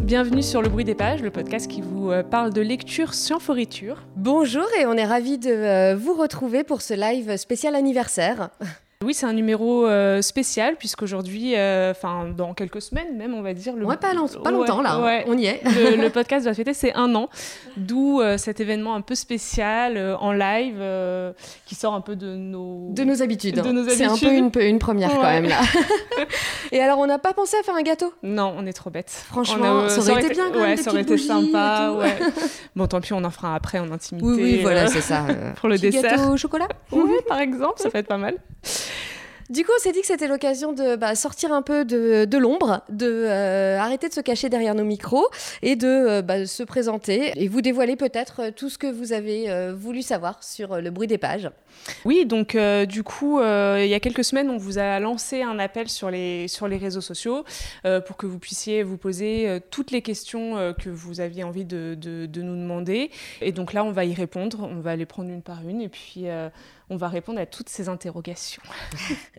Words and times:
Bienvenue 0.00 0.42
sur 0.42 0.62
Le 0.62 0.70
Bruit 0.70 0.86
des 0.86 0.94
Pages, 0.94 1.20
le 1.20 1.30
podcast 1.30 1.70
qui 1.70 1.82
vous 1.82 2.10
euh, 2.10 2.22
parle 2.22 2.54
de 2.54 2.62
lecture 2.62 3.12
sans 3.12 3.38
foriture. 3.38 4.02
Bonjour 4.16 4.64
et 4.80 4.86
on 4.86 4.94
est 4.94 5.04
ravis 5.04 5.36
de 5.36 5.50
euh, 5.50 5.94
vous 5.94 6.14
retrouver 6.14 6.64
pour 6.64 6.80
ce 6.80 6.94
live 6.94 7.36
spécial 7.36 7.74
anniversaire. 7.74 8.48
Oui, 9.04 9.14
c'est 9.14 9.26
un 9.26 9.32
numéro 9.32 9.86
euh, 9.86 10.22
spécial 10.22 10.74
puisqu'aujourd'hui, 10.74 11.54
euh, 11.54 11.92
enfin 11.92 12.26
dans 12.36 12.52
quelques 12.52 12.82
semaines 12.82 13.16
même, 13.16 13.32
on 13.32 13.42
va 13.42 13.54
dire. 13.54 13.76
Le... 13.76 13.86
Ouais, 13.86 13.96
pas, 13.96 14.08
pas 14.42 14.50
longtemps 14.50 14.82
là, 14.82 15.00
ouais. 15.00 15.24
on 15.28 15.38
y 15.38 15.46
est. 15.46 15.62
Le, 15.62 16.08
podcast 16.12 16.46
va 16.46 16.52
fêter 16.52 16.74
ses 16.74 16.92
un 16.94 17.14
an, 17.14 17.28
d'où 17.76 18.20
euh, 18.20 18.38
cet 18.38 18.58
événement 18.58 18.96
un 18.96 19.00
peu 19.00 19.14
spécial 19.14 20.16
en 20.18 20.32
live 20.32 20.82
qui 21.64 21.76
sort 21.76 21.94
un 21.94 22.00
peu 22.00 22.16
de 22.16 22.34
nos 22.34 22.92
de 22.92 23.04
nos 23.04 23.22
habitudes. 23.22 23.62
De 23.62 23.70
nos 23.70 23.88
c'est 23.88 24.04
un 24.04 24.18
peu 24.18 24.32
une, 24.32 24.50
une 24.60 24.80
première 24.80 25.14
quand 25.14 25.22
même 25.22 25.46
là. 25.46 25.60
Et 26.72 26.80
alors, 26.80 26.98
on 26.98 27.06
n'a 27.06 27.18
pas 27.18 27.32
pensé 27.32 27.56
à 27.58 27.62
faire 27.62 27.76
un 27.76 27.82
gâteau? 27.82 28.12
Non, 28.22 28.54
on 28.58 28.66
est 28.66 28.72
trop 28.72 28.90
bêtes. 28.90 29.24
Franchement, 29.28 29.88
ça, 29.88 30.00
aurait 30.00 30.22
été 30.24 30.34
bien 30.34 30.50
quand 30.50 30.60
même. 30.60 30.76
Ça 30.76 30.90
aurait 30.90 31.02
été 31.02 31.16
sympa. 31.16 31.94
Ouais. 31.96 32.18
bon, 32.76 32.86
tant 32.86 33.00
pis, 33.00 33.12
on 33.12 33.24
en 33.24 33.30
fera 33.30 33.54
après 33.54 33.78
en 33.78 33.90
intimité. 33.92 34.26
Oui, 34.26 34.42
oui, 34.42 34.58
voilà, 34.60 34.88
c'est 34.88 35.00
ça. 35.00 35.24
pour 35.56 35.68
le 35.68 35.76
Petit 35.76 35.90
dessert. 35.90 36.16
Gâteau 36.16 36.32
au 36.32 36.36
chocolat? 36.36 36.68
Oui, 36.92 37.14
par 37.28 37.38
exemple, 37.38 37.74
ça 37.76 37.90
peut 37.90 37.98
être 37.98 38.08
pas 38.08 38.18
mal. 38.18 38.34
Du 39.50 39.64
coup, 39.64 39.72
on 39.74 39.80
s'est 39.80 39.92
dit 39.92 40.02
que 40.02 40.06
c'était 40.06 40.28
l'occasion 40.28 40.74
de 40.74 40.96
bah, 40.96 41.14
sortir 41.14 41.52
un 41.52 41.62
peu 41.62 41.86
de, 41.86 42.36
l'ombre, 42.36 42.82
de 42.90 43.06
euh, 43.06 43.78
arrêter 43.78 44.08
de 44.08 44.12
se 44.12 44.20
cacher 44.20 44.50
derrière 44.50 44.74
nos 44.74 44.84
micros 44.84 45.26
et 45.62 45.74
de 45.74 45.86
euh, 45.86 46.22
bah, 46.22 46.46
se 46.46 46.62
présenter 46.62 47.32
et 47.34 47.48
vous 47.48 47.62
dévoiler 47.62 47.96
peut-être 47.96 48.50
tout 48.50 48.68
ce 48.68 48.76
que 48.76 48.86
vous 48.86 49.14
avez 49.14 49.50
euh, 49.50 49.74
voulu 49.74 50.02
savoir 50.02 50.44
sur 50.44 50.82
le 50.82 50.90
bruit 50.90 51.06
des 51.06 51.16
pages. 51.16 51.48
Oui, 52.04 52.26
donc 52.26 52.54
euh, 52.54 52.86
du 52.86 53.02
coup, 53.02 53.40
euh, 53.40 53.82
il 53.82 53.88
y 53.88 53.94
a 53.94 54.00
quelques 54.00 54.24
semaines, 54.24 54.50
on 54.50 54.56
vous 54.56 54.78
a 54.78 55.00
lancé 55.00 55.42
un 55.42 55.58
appel 55.58 55.88
sur 55.88 56.10
les, 56.10 56.48
sur 56.48 56.68
les 56.68 56.76
réseaux 56.76 57.00
sociaux 57.00 57.44
euh, 57.84 58.00
pour 58.00 58.16
que 58.16 58.26
vous 58.26 58.38
puissiez 58.38 58.82
vous 58.82 58.96
poser 58.96 59.60
toutes 59.70 59.90
les 59.90 60.02
questions 60.02 60.74
que 60.78 60.90
vous 60.90 61.20
aviez 61.20 61.44
envie 61.44 61.64
de, 61.64 61.96
de, 61.98 62.26
de, 62.26 62.42
nous 62.42 62.56
demander. 62.56 63.10
Et 63.40 63.52
donc 63.52 63.72
là, 63.72 63.84
on 63.84 63.92
va 63.92 64.04
y 64.04 64.14
répondre, 64.14 64.68
on 64.70 64.80
va 64.80 64.96
les 64.96 65.06
prendre 65.06 65.30
une 65.30 65.42
par 65.42 65.66
une 65.66 65.80
et 65.80 65.88
puis 65.88 66.26
on 66.90 66.96
va 66.96 67.08
répondre 67.08 67.40
à 67.40 67.46
toutes 67.46 67.68
ces 67.68 67.88
interrogations. 67.88 68.62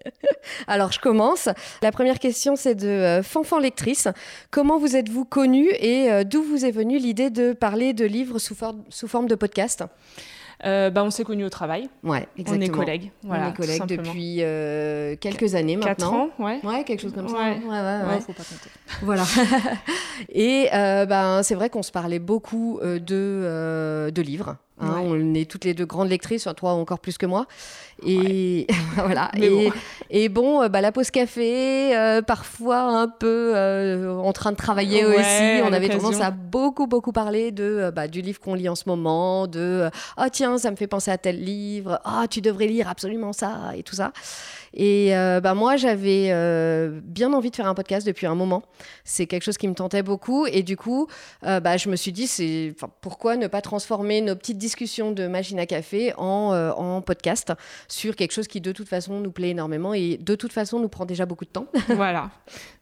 Alors, 0.67 0.91
je 0.91 0.99
commence. 0.99 1.49
La 1.81 1.91
première 1.91 2.19
question, 2.19 2.55
c'est 2.55 2.75
de 2.75 3.21
Fanfan 3.23 3.59
Lectrice. 3.59 4.07
Comment 4.51 4.77
vous 4.77 4.95
êtes-vous 4.95 5.25
connue 5.25 5.69
et 5.79 6.23
d'où 6.25 6.43
vous 6.43 6.65
est 6.65 6.71
venue 6.71 6.97
l'idée 6.97 7.29
de 7.29 7.53
parler 7.53 7.93
de 7.93 8.05
livres 8.05 8.39
sous, 8.39 8.55
for 8.55 8.75
sous 8.89 9.07
forme 9.07 9.27
de 9.27 9.35
podcast? 9.35 9.83
Euh, 10.65 10.89
bah, 10.89 11.03
on 11.03 11.09
s'est 11.09 11.23
connus 11.23 11.45
au 11.45 11.49
travail. 11.49 11.89
Ouais, 12.03 12.27
exactement. 12.37 12.57
On 12.57 12.61
est 12.61 12.85
collègues. 12.85 13.11
Voilà, 13.23 13.47
on 13.47 13.49
est 13.51 13.55
collègues 13.55 13.85
depuis 13.85 14.37
euh, 14.39 15.15
quelques 15.15 15.55
années 15.55 15.77
maintenant. 15.77 15.93
Quatre 15.95 16.13
ans, 16.13 16.29
ouais. 16.39 16.59
Ouais, 16.63 16.83
quelque 16.83 17.01
chose 17.01 17.13
comme 17.13 17.29
ça. 17.29 17.35
Ouais, 17.35 17.61
ouais, 17.65 17.69
ouais. 17.69 18.19
faut 18.19 18.33
pas 18.33 18.43
compter. 18.43 18.69
Voilà. 19.01 19.23
Et 20.29 20.67
euh, 20.73 21.05
ben, 21.05 21.43
c'est 21.43 21.55
vrai 21.55 21.69
qu'on 21.69 21.83
se 21.83 21.91
parlait 21.91 22.19
beaucoup 22.19 22.79
de, 22.83 22.99
euh, 23.11 24.11
de 24.11 24.21
livres. 24.21 24.57
Hein, 24.79 25.01
ouais. 25.01 25.07
On 25.07 25.33
est 25.33 25.49
toutes 25.49 25.65
les 25.65 25.73
deux 25.73 25.85
grandes 25.85 26.09
lectrices, 26.09 26.47
toi 26.55 26.71
encore 26.71 26.99
plus 26.99 27.17
que 27.17 27.25
moi. 27.25 27.45
Et 28.05 28.65
ouais. 28.69 28.75
voilà. 28.95 29.31
Et, 29.37 29.49
bon. 29.49 29.71
et 30.09 30.29
bon, 30.29 30.69
bah, 30.69 30.81
la 30.81 30.91
pause 30.91 31.11
café, 31.11 31.95
euh, 31.95 32.21
parfois 32.21 32.81
un 32.81 33.07
peu 33.07 33.51
euh, 33.55 34.17
en 34.17 34.31
train 34.33 34.51
de 34.51 34.57
travailler 34.57 35.05
Ouais, 35.05 35.19
aussi. 35.19 35.61
On 35.63 35.73
avait 35.73 35.89
tendance 35.89 36.21
à 36.21 36.31
beaucoup, 36.31 36.87
beaucoup 36.87 37.11
parler 37.11 37.51
de, 37.51 37.63
euh, 37.63 37.91
bah, 37.91 38.07
du 38.07 38.21
livre 38.21 38.39
qu'on 38.39 38.53
lit 38.53 38.69
en 38.69 38.75
ce 38.75 38.83
moment, 38.87 39.47
de 39.47 39.89
ah 40.17 40.29
tiens, 40.29 40.57
ça 40.57 40.71
me 40.71 40.75
fait 40.75 40.87
penser 40.87 41.11
à 41.11 41.17
tel 41.17 41.43
livre, 41.43 41.99
ah 42.03 42.25
tu 42.29 42.41
devrais 42.41 42.67
lire 42.67 42.87
absolument 42.87 43.33
ça 43.33 43.71
et 43.75 43.83
tout 43.83 43.95
ça. 43.95 44.11
Et 44.73 45.15
euh, 45.15 45.39
bah, 45.41 45.53
moi, 45.53 45.77
j'avais 45.77 46.27
euh, 46.31 46.99
bien 47.03 47.33
envie 47.33 47.49
de 47.51 47.55
faire 47.55 47.67
un 47.67 47.73
podcast 47.73 48.05
depuis 48.05 48.27
un 48.27 48.35
moment. 48.35 48.63
C'est 49.03 49.25
quelque 49.25 49.43
chose 49.43 49.57
qui 49.57 49.67
me 49.67 49.73
tentait 49.73 50.03
beaucoup. 50.03 50.45
Et 50.45 50.63
du 50.63 50.77
coup, 50.77 51.07
euh, 51.45 51.59
bah, 51.59 51.77
je 51.77 51.89
me 51.89 51.95
suis 51.95 52.11
dit, 52.11 52.27
c'est 52.27 52.73
pourquoi 53.01 53.35
ne 53.37 53.47
pas 53.47 53.61
transformer 53.61 54.21
nos 54.21 54.35
petites 54.35 54.57
discussions 54.57 55.11
de 55.11 55.27
machine 55.27 55.59
à 55.59 55.65
café 55.65 56.13
en, 56.17 56.53
euh, 56.53 56.71
en 56.71 57.01
podcast 57.01 57.53
sur 57.87 58.15
quelque 58.15 58.31
chose 58.31 58.47
qui, 58.47 58.61
de 58.61 58.71
toute 58.71 58.87
façon, 58.89 59.19
nous 59.19 59.31
plaît 59.31 59.49
énormément 59.49 59.93
et 59.93 60.17
de 60.17 60.35
toute 60.35 60.53
façon, 60.53 60.79
nous 60.79 60.89
prend 60.89 61.05
déjà 61.05 61.25
beaucoup 61.25 61.45
de 61.45 61.49
temps. 61.49 61.67
voilà. 61.89 62.29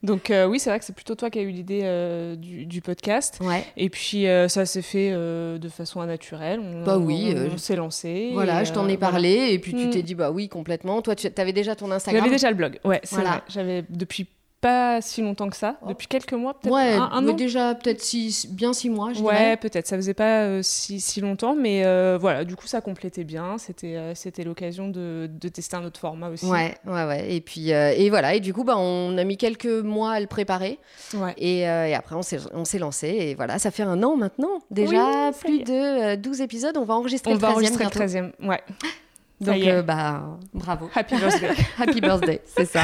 Donc, 0.03 0.31
oui, 0.47 0.59
c'est 0.59 0.69
vrai 0.69 0.79
que 0.79 0.85
c'est 0.85 0.95
plutôt 0.95 1.15
toi 1.15 1.29
qui 1.29 1.39
as 1.39 1.41
eu 1.43 1.49
l'idée 1.51 2.35
du, 2.37 2.65
du, 2.65 2.81
podcast. 2.81 3.39
Ouais. 3.41 3.63
Et 3.75 3.89
puis, 3.89 4.25
ça 4.47 4.65
s'est 4.65 4.81
fait 4.81 5.11
de 5.11 5.69
façon 5.69 6.03
naturelle. 6.05 6.59
On, 6.59 6.83
bah 6.83 6.97
oui. 6.97 7.33
on, 7.35 7.53
on 7.53 7.57
s'est 7.57 7.75
lancé. 7.75 8.31
Voilà, 8.33 8.61
et, 8.61 8.65
je 8.65 8.73
t'en 8.73 8.87
ai 8.87 8.97
parlé. 8.97 9.35
voilà. 9.35 9.51
Et 9.51 9.59
puis, 9.59 9.73
tu 9.73 9.87
Mm. 9.87 9.89
t'es 9.91 10.01
dit, 10.03 10.15
bah 10.15 10.31
oui, 10.31 10.49
complètement. 10.49 11.01
Toi, 11.01 11.15
tu 11.15 11.27
avais 11.37 11.53
déjà 11.53 11.75
ton 11.77 11.91
Instagram. 11.91 12.21
J'avais 12.23 12.35
déjà 12.35 12.49
le 12.49 12.55
blog, 12.55 12.79
ouais, 12.83 12.99
c'est 13.03 13.15
Voilà. 13.15 13.29
vrai. 13.31 13.41
J'avais 13.47 13.85
depuis 13.89 14.27
pas 14.59 15.01
si 15.01 15.21
longtemps 15.21 15.49
que 15.51 15.55
ça, 15.55 15.77
depuis 15.87 16.07
quelques 16.07 16.33
mois, 16.33 16.55
peut-être 16.59 16.73
Ouais, 16.73 16.93
un, 16.95 17.09
un 17.11 17.21
mais 17.21 17.33
an. 17.33 17.35
déjà 17.35 17.75
peut-être 17.75 18.01
six, 18.01 18.47
bien 18.49 18.73
six 18.73 18.89
mois, 18.89 19.13
je 19.13 19.21
Ouais, 19.21 19.55
peut-être. 19.55 19.85
Ça 19.85 19.95
faisait 19.97 20.15
pas 20.15 20.41
euh, 20.45 20.61
si, 20.63 20.99
si 20.99 21.21
longtemps, 21.21 21.55
mais 21.55 21.85
euh, 21.85 22.17
voilà, 22.19 22.43
du 22.43 22.55
coup, 22.55 22.65
ça 22.65 22.81
complétait 22.81 23.23
bien. 23.23 23.59
C'était 23.59 23.95
euh, 23.95 24.15
c'était 24.15 24.43
l'occasion 24.43 24.87
de, 24.87 25.29
de 25.31 25.47
tester 25.49 25.75
un 25.77 25.85
autre 25.85 25.99
format 25.99 26.29
aussi. 26.29 26.47
Ouais, 26.47 26.73
ouais, 26.87 27.05
ouais. 27.05 27.35
Et 27.35 27.39
puis, 27.39 27.69
et 27.69 28.09
voilà. 28.09 28.33
Et 28.33 28.39
du 28.39 28.51
coup, 28.51 28.63
bah, 28.63 28.77
on 28.79 29.15
a 29.19 29.23
mis 29.23 29.37
quelques 29.37 29.67
mois 29.67 30.13
à 30.13 30.19
le 30.19 30.25
préparer. 30.27 30.79
Ouais. 31.13 31.35
Et, 31.37 31.59
et 31.59 31.93
après, 31.93 32.15
on 32.15 32.23
s'est 32.23 32.39
on 32.51 32.65
s'est 32.65 32.79
lancé. 32.79 33.09
Et 33.09 33.35
voilà, 33.35 33.59
ça 33.59 33.69
fait 33.69 33.83
un 33.83 34.01
an 34.01 34.17
maintenant. 34.17 34.63
Déjà, 34.71 35.27
Oui, 35.29 35.35
plus 35.39 35.59
de 35.65 36.13
euh, 36.13 36.15
12 36.15 36.41
épisodes. 36.41 36.75
On 36.77 36.83
va 36.83 36.95
enregistrer 36.95 37.29
On 37.29 37.35
le 37.35 37.39
va 37.39 37.49
13e 37.49 37.53
enregistrer 37.53 37.83
le 37.83 37.89
bientôt. 37.91 38.05
13e. 38.43 38.47
Ouais. 38.49 38.61
Donc, 39.39 39.61
euh, 39.61 39.83
bah, 39.83 40.39
bravo. 40.53 40.89
Happy 40.95 41.15
birthday. 41.15 41.49
Happy 41.77 42.01
birthday, 42.01 42.41
c'est 42.45 42.65
ça. 42.65 42.83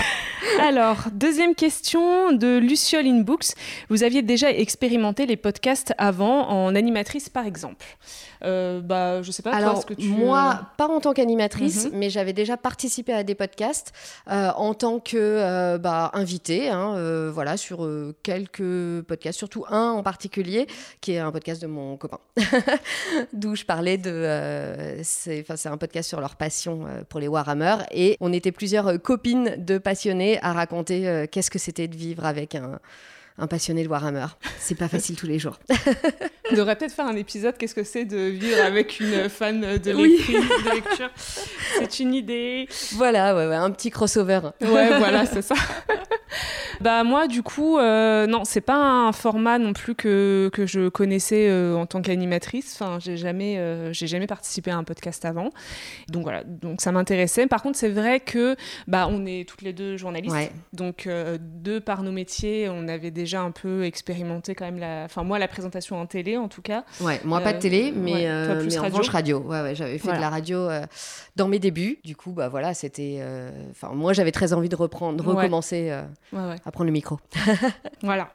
Alors, 0.62 1.06
deuxième 1.12 1.56
question 1.56 2.32
de 2.32 2.58
Luciole 2.60 3.08
in 3.08 3.22
Books. 3.22 3.54
Vous 3.90 4.04
aviez 4.04 4.22
déjà 4.22 4.52
expérimenté 4.52 5.26
les 5.26 5.36
podcasts 5.38 5.94
avant 5.98 6.48
en 6.50 6.76
animatrice, 6.76 7.28
par 7.30 7.48
exemple 7.48 7.86
euh, 8.44 8.82
Bah, 8.82 9.24
je 9.24 9.32
sais 9.32 9.42
pas. 9.42 9.50
toi, 9.50 9.58
Alors, 9.60 9.78
est-ce 9.80 9.86
que 9.88 9.96
tu... 9.96 10.10
moi, 10.10 10.68
pas 10.78 10.88
en 10.88 11.00
tant 11.00 11.14
qu'animatrice, 11.14 11.86
Mhm. 11.86 11.92
mais 11.96 12.10
j'avais 12.12 12.34
déjà 12.34 12.56
participé 12.56 13.14
à 13.14 13.24
des 13.24 13.34
podcasts 13.36 13.92
euh, 14.30 14.52
en 14.56 14.76
tant 14.76 15.00
que 15.00 15.18
euh, 15.18 15.80
bah, 15.80 16.12
invitée, 16.14 16.70
hein, 16.70 17.30
voilà, 17.32 17.58
sur 17.58 17.90
quelques 18.22 19.02
podcasts, 19.08 19.40
surtout 19.40 19.66
un 19.70 19.90
en 19.92 20.04
particulier, 20.04 20.68
qui 21.02 21.14
est 21.14 21.20
un 21.20 21.32
podcast 21.32 21.64
de 21.64 21.68
mon 21.68 21.98
copain, 21.98 22.20
d'où 23.34 23.56
je 23.56 23.66
parlais 23.66 23.98
de. 23.98 25.00
c'est 25.04 25.44
un 25.66 25.78
podcast 25.78 26.10
sur 26.10 26.20
leur 26.22 26.36
passion 26.44 26.86
euh, 26.86 27.04
pour 27.08 27.22
les 27.22 27.30
Warhammer, 27.30 27.78
et 27.92 28.18
on 28.20 28.34
était 28.34 28.52
plusieurs 28.52 28.88
euh, 28.88 28.98
copines 28.98 29.56
de 29.58 29.78
passionnés 29.78 30.40
à 30.42 30.52
raconter 30.52 31.08
euh, 31.08 31.26
qu'est-ce 31.32 31.50
que 31.50 31.58
c'était 31.60 31.88
de 31.88 31.96
vivre 31.96 32.26
avec 32.26 32.56
un. 32.56 32.80
Un 33.40 33.48
passionné 33.48 33.82
de 33.84 33.88
Warhammer. 33.90 34.28
C'est 34.60 34.76
pas 34.78 34.88
facile 34.88 35.16
tous 35.16 35.26
les 35.26 35.40
jours. 35.40 35.58
On 36.52 36.56
devrait 36.56 36.76
peut-être 36.76 36.92
faire 36.94 37.08
un 37.08 37.16
épisode. 37.16 37.58
Qu'est-ce 37.58 37.74
que 37.74 37.84
c'est 37.84 38.06
de 38.06 38.16
vivre 38.16 38.62
avec 38.64 39.00
une 39.00 39.28
fan 39.28 39.60
de, 39.80 39.92
Oui. 39.96 40.24
de 40.30 40.70
lecture 40.76 41.10
C'est 41.80 42.00
une 42.00 42.14
idée. 42.14 42.68
voilà, 42.92 43.36
ouais, 43.36 43.48
ouais, 43.48 43.56
un 43.56 43.72
petit 43.72 43.90
crossover. 43.90 44.40
Ouais, 44.62 45.00
voilà, 45.00 45.26
c'est 45.26 45.42
ça. 45.42 45.56
Bah 46.84 47.04
moi, 47.04 47.28
du 47.28 47.42
coup, 47.44 47.78
euh, 47.78 48.28
non, 48.28 48.44
c'est 48.44 48.62
pas 48.62 48.76
un 48.76 49.12
format 49.14 49.58
non 49.58 49.72
plus 49.74 49.96
que, 49.96 50.50
que 50.52 50.66
je 50.66 50.90
connaissais 50.90 51.48
euh, 51.50 51.76
en 51.76 51.86
tant 51.86 52.02
qu'animatrice. 52.02 52.78
Enfin, 52.80 53.00
j'ai 53.00 53.16
jamais, 53.16 53.58
euh, 53.58 53.94
j'ai 53.94 54.06
jamais 54.08 54.28
participé 54.28 54.70
à 54.72 54.78
un 54.78 54.84
podcast 54.84 55.24
avant. 55.24 55.50
Donc 56.10 56.24
voilà, 56.24 56.44
donc 56.44 56.82
ça 56.82 56.92
m'intéressait. 56.92 57.48
Par 57.48 57.62
contre, 57.64 57.78
c'est 57.78 57.90
vrai 57.90 58.20
que 58.20 58.56
bah 58.88 59.08
on 59.10 59.26
est 59.26 59.48
toutes 59.48 59.62
les 59.62 59.72
deux 59.72 59.96
journalistes. 59.98 60.36
Ouais. 60.36 60.52
Donc 60.74 61.08
euh, 61.08 61.38
de 61.42 61.80
par 61.80 62.04
nos 62.04 62.12
métiers, 62.12 62.68
on 62.70 62.88
avait 62.88 63.12
déjà 63.12 63.42
un 63.42 63.52
peu 63.52 63.86
expérimenté 63.86 64.54
quand 64.54 64.66
même 64.66 64.80
la, 64.80 65.04
enfin 65.06 65.24
moi 65.24 65.40
la 65.40 65.48
présentation 65.48 66.00
en 66.02 66.06
télé 66.06 66.36
en 66.38 66.50
tout 66.50 66.62
cas. 66.62 66.84
Ouais, 67.00 67.22
moi 67.24 67.40
pas 67.40 67.54
de 67.54 67.60
télé, 67.60 67.94
mais, 67.96 68.14
ouais, 68.30 68.46
toi, 68.46 68.56
plus 68.56 68.68
mais 68.68 68.78
en 68.78 68.82
radio. 68.82 68.98
revanche 68.98 69.10
radio. 69.10 69.40
Ouais, 69.40 69.62
ouais, 69.62 69.76
j'avais 69.76 69.98
fait 69.98 70.04
Voilà. 70.04 70.18
de 70.18 70.22
la 70.24 70.30
radio 70.30 70.70
dans 71.38 71.48
mes 71.48 71.60
débuts. 71.60 72.00
Du 72.04 72.16
coup, 72.16 72.32
bah 72.32 72.50
voilà, 72.50 72.74
c'était. 72.74 73.22
Enfin, 73.72 73.94
moi, 73.94 74.12
j'avais 74.14 74.32
très 74.32 74.52
envie 74.54 74.70
de 74.70 74.76
reprendre, 74.76 75.24
de 75.24 75.28
recommencer 75.28 75.92
Ouais, 76.34 76.40
ouais. 76.40 76.56
Prendre 76.74 76.88
le 76.88 76.92
micro. 76.94 77.20
Voilà. 78.02 78.30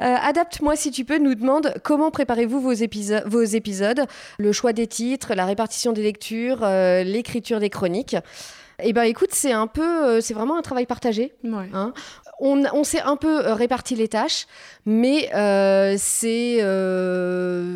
Euh, 0.00 0.16
Adapte-moi 0.22 0.74
si 0.76 0.90
tu 0.90 1.04
peux 1.04 1.18
nous 1.18 1.34
demande 1.34 1.74
comment 1.84 2.10
préparez-vous 2.10 2.60
vos, 2.60 2.72
épiso- 2.72 3.22
vos 3.26 3.42
épisodes, 3.42 4.06
le 4.38 4.52
choix 4.52 4.72
des 4.72 4.86
titres, 4.86 5.34
la 5.34 5.44
répartition 5.46 5.92
des 5.92 6.02
lectures, 6.02 6.60
euh, 6.64 7.02
l'écriture 7.04 7.60
des 7.60 7.68
chroniques. 7.70 8.16
Eh 8.84 8.92
ben, 8.92 9.02
écoute, 9.02 9.28
c'est 9.32 9.52
un 9.52 9.66
peu, 9.68 10.04
euh, 10.06 10.20
c'est 10.20 10.34
vraiment 10.34 10.56
un 10.56 10.62
travail 10.62 10.86
partagé. 10.86 11.34
Ouais. 11.44 11.68
Hein. 11.74 11.92
On, 12.40 12.64
on 12.72 12.82
s'est 12.84 13.02
un 13.02 13.16
peu 13.16 13.38
réparti 13.52 13.94
les 13.94 14.08
tâches, 14.08 14.46
mais 14.86 15.28
c'est 15.98 16.60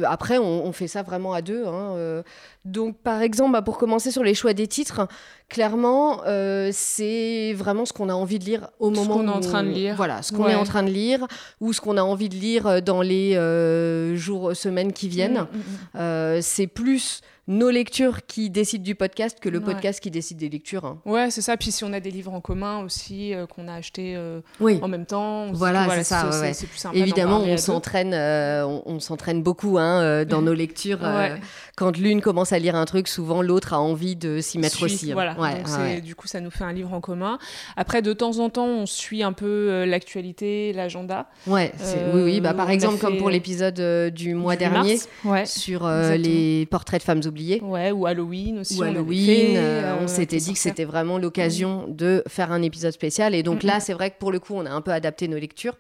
après 0.05 0.39
on, 0.39 0.65
on 0.67 0.73
fait 0.73 0.89
ça 0.89 1.03
vraiment 1.03 1.33
à 1.35 1.43
deux. 1.43 1.65
hein. 1.67 2.23
Donc 2.65 2.97
par 2.99 3.23
exemple, 3.23 3.53
bah, 3.53 3.63
pour 3.63 3.79
commencer 3.79 4.11
sur 4.11 4.25
les 4.25 4.35
choix 4.35 4.53
des 4.55 4.67
titres, 4.67 5.07
clairement 5.49 6.23
euh, 6.27 6.71
c'est 6.73 7.53
vraiment 7.55 7.85
ce 7.85 7.93
qu'on 7.93 8.09
a 8.09 8.15
envie 8.15 8.39
de 8.39 8.45
lire 8.45 8.71
au 8.81 8.93
Ce 8.93 8.99
moment 8.99 9.15
qu'on 9.19 9.27
est 9.29 9.31
en 9.31 9.41
train 9.41 9.63
de 9.63 9.69
lire. 9.71 9.95
Voilà, 9.97 10.23
ce 10.23 10.33
qu'on 10.33 10.45
Ouais. 10.45 10.53
est 10.53 10.57
en 10.57 10.65
train 10.65 10.83
de 10.83 10.91
lire 10.91 11.27
ou 11.61 11.73
ce 11.73 11.81
qu'on 11.81 11.97
a 11.97 12.03
envie 12.03 12.29
de 12.29 12.35
lire 12.37 12.67
euh, 12.67 12.81
dans 12.81 13.03
les 13.03 13.37
euh, 13.37 14.17
jours, 14.17 14.55
semaines 14.57 14.93
qui 14.93 15.09
viennent. 15.09 15.41
Mm, 15.43 15.57
mm, 15.57 15.59
mm. 15.95 15.99
Euh, 16.01 16.39
c'est 16.43 16.67
plus 16.67 17.21
nos 17.49 17.71
lectures 17.71 18.27
qui 18.27 18.51
décident 18.51 18.83
du 18.83 18.97
podcast 18.97 19.39
que 19.41 19.49
le 19.49 19.59
Ouais. 19.61 19.65
podcast 19.67 20.01
qui 20.01 20.11
décide 20.11 20.37
des 20.37 20.49
lectures. 20.49 20.85
hein. 20.85 20.99
Ouais, 21.05 21.31
c'est 21.31 21.43
ça. 21.43 21.57
Puis 21.57 21.71
si 21.71 21.85
on 21.85 21.93
a 21.93 22.01
des 22.01 22.11
livres 22.11 22.33
en 22.35 22.41
commun 22.41 22.81
aussi 22.83 23.33
euh, 23.35 23.47
qu'on 23.47 23.69
a 23.69 23.75
achetés 23.75 24.15
euh, 24.17 24.41
Oui. 24.59 24.81
en 24.83 24.89
même 24.89 25.07
temps. 25.07 25.53
Voilà, 25.53 25.87
c'est 25.91 26.03
ça, 26.03 26.29
ouais, 26.29 26.41
ouais. 26.41 26.53
c'est 26.55 26.67
plus 26.67 26.79
sympa 26.79 26.97
Évidemment, 26.99 27.39
on 27.47 27.57
s'entraîne, 27.57 28.13
euh, 28.15 28.67
on, 28.67 28.83
on 28.87 28.99
s'entraîne 28.99 29.45
beaucoup 29.45 29.79
hein, 29.79 30.25
dans 30.25 30.43
nos 30.43 30.55
lectures. 30.55 31.01
Ouais. 31.03 31.41
quand 31.77 31.97
l'une 31.97 32.21
commence 32.21 32.53
à 32.53 32.59
lire 32.59 32.75
un 32.75 32.85
truc, 32.85 33.07
souvent 33.07 33.43
l'autre 33.43 33.75
a 33.75 33.81
envie 33.81 34.17
de 34.17 34.41
s'y 34.41 34.59
mettre 34.59 34.83
aussi. 34.83 35.13
hein. 35.13 35.15
Voilà. 35.15 35.36
Ouais, 35.39 35.57
Donc 35.57 35.67
ouais, 35.67 35.73
c'est- 35.73 35.79
ouais. 35.79 36.01
Du 36.01 36.15
coup, 36.15 36.27
ça 36.27 36.41
nous 36.41 36.51
fait 36.51 36.65
un 36.65 36.73
livre 36.73 36.93
en 36.93 37.01
commun. 37.01 37.39
Après, 37.77 38.03
de 38.03 38.13
temps 38.13 38.39
en 38.39 38.51
temps, 38.51 38.67
on 38.67 38.87
suit 38.87 39.23
un 39.23 39.33
peu 39.33 39.47
euh, 39.71 39.87
l'actualité, 39.87 40.73
l'agenda. 40.73 41.29
Ouais, 41.47 41.73
Euh, 41.83 42.13
oui, 42.15 42.23
oui. 42.23 42.41
Bah, 42.41 42.55
par 42.55 42.67
on 42.67 42.71
a 42.71 42.73
exemple, 42.73 42.99
comme 42.99 43.17
pour 43.19 43.29
euh, 43.29 43.33
l'épisode 43.33 43.79
euh, 43.81 44.11
du 44.11 44.35
mois 44.35 44.57
dernier 44.57 44.99
mars. 45.25 45.51
Sur 45.51 45.87
euh, 45.87 46.17
les 46.17 46.67
portraits 46.67 47.01
de 47.01 47.05
femmes 47.05 47.21
oubliées. 47.27 47.61
Ouais, 47.63 47.91
ou 47.93 48.07
Halloween 48.07 48.61
aussi. 48.61 48.79
Ou 48.79 48.85
on 48.85 48.89
Halloween, 48.89 49.27
fait, 49.27 49.57
euh, 49.57 49.83
euh, 49.85 49.97
on 50.03 50.09
s'était 50.09 50.39
dit 50.39 50.53
que 50.53 50.59
c'était 50.59 50.85
vraiment 50.85 51.19
l'occasion 51.19 51.87
de 51.89 52.23
faire 52.29 52.53
un 52.53 52.63
épisode 52.63 52.93
spécial. 52.93 53.35
Et 53.35 53.43
donc 53.43 53.63
là, 53.63 53.81
c'est 53.81 53.93
vrai 53.93 54.11
que 54.11 54.19
pour 54.19 54.33
le 54.33 54.39
coup, 54.41 54.55
on 54.55 54.67
a 54.67 54.71
un 54.71 54.81
peu 54.81 54.93
adapté 54.93 55.29
nos 55.29 55.39
lectures. 55.39 55.77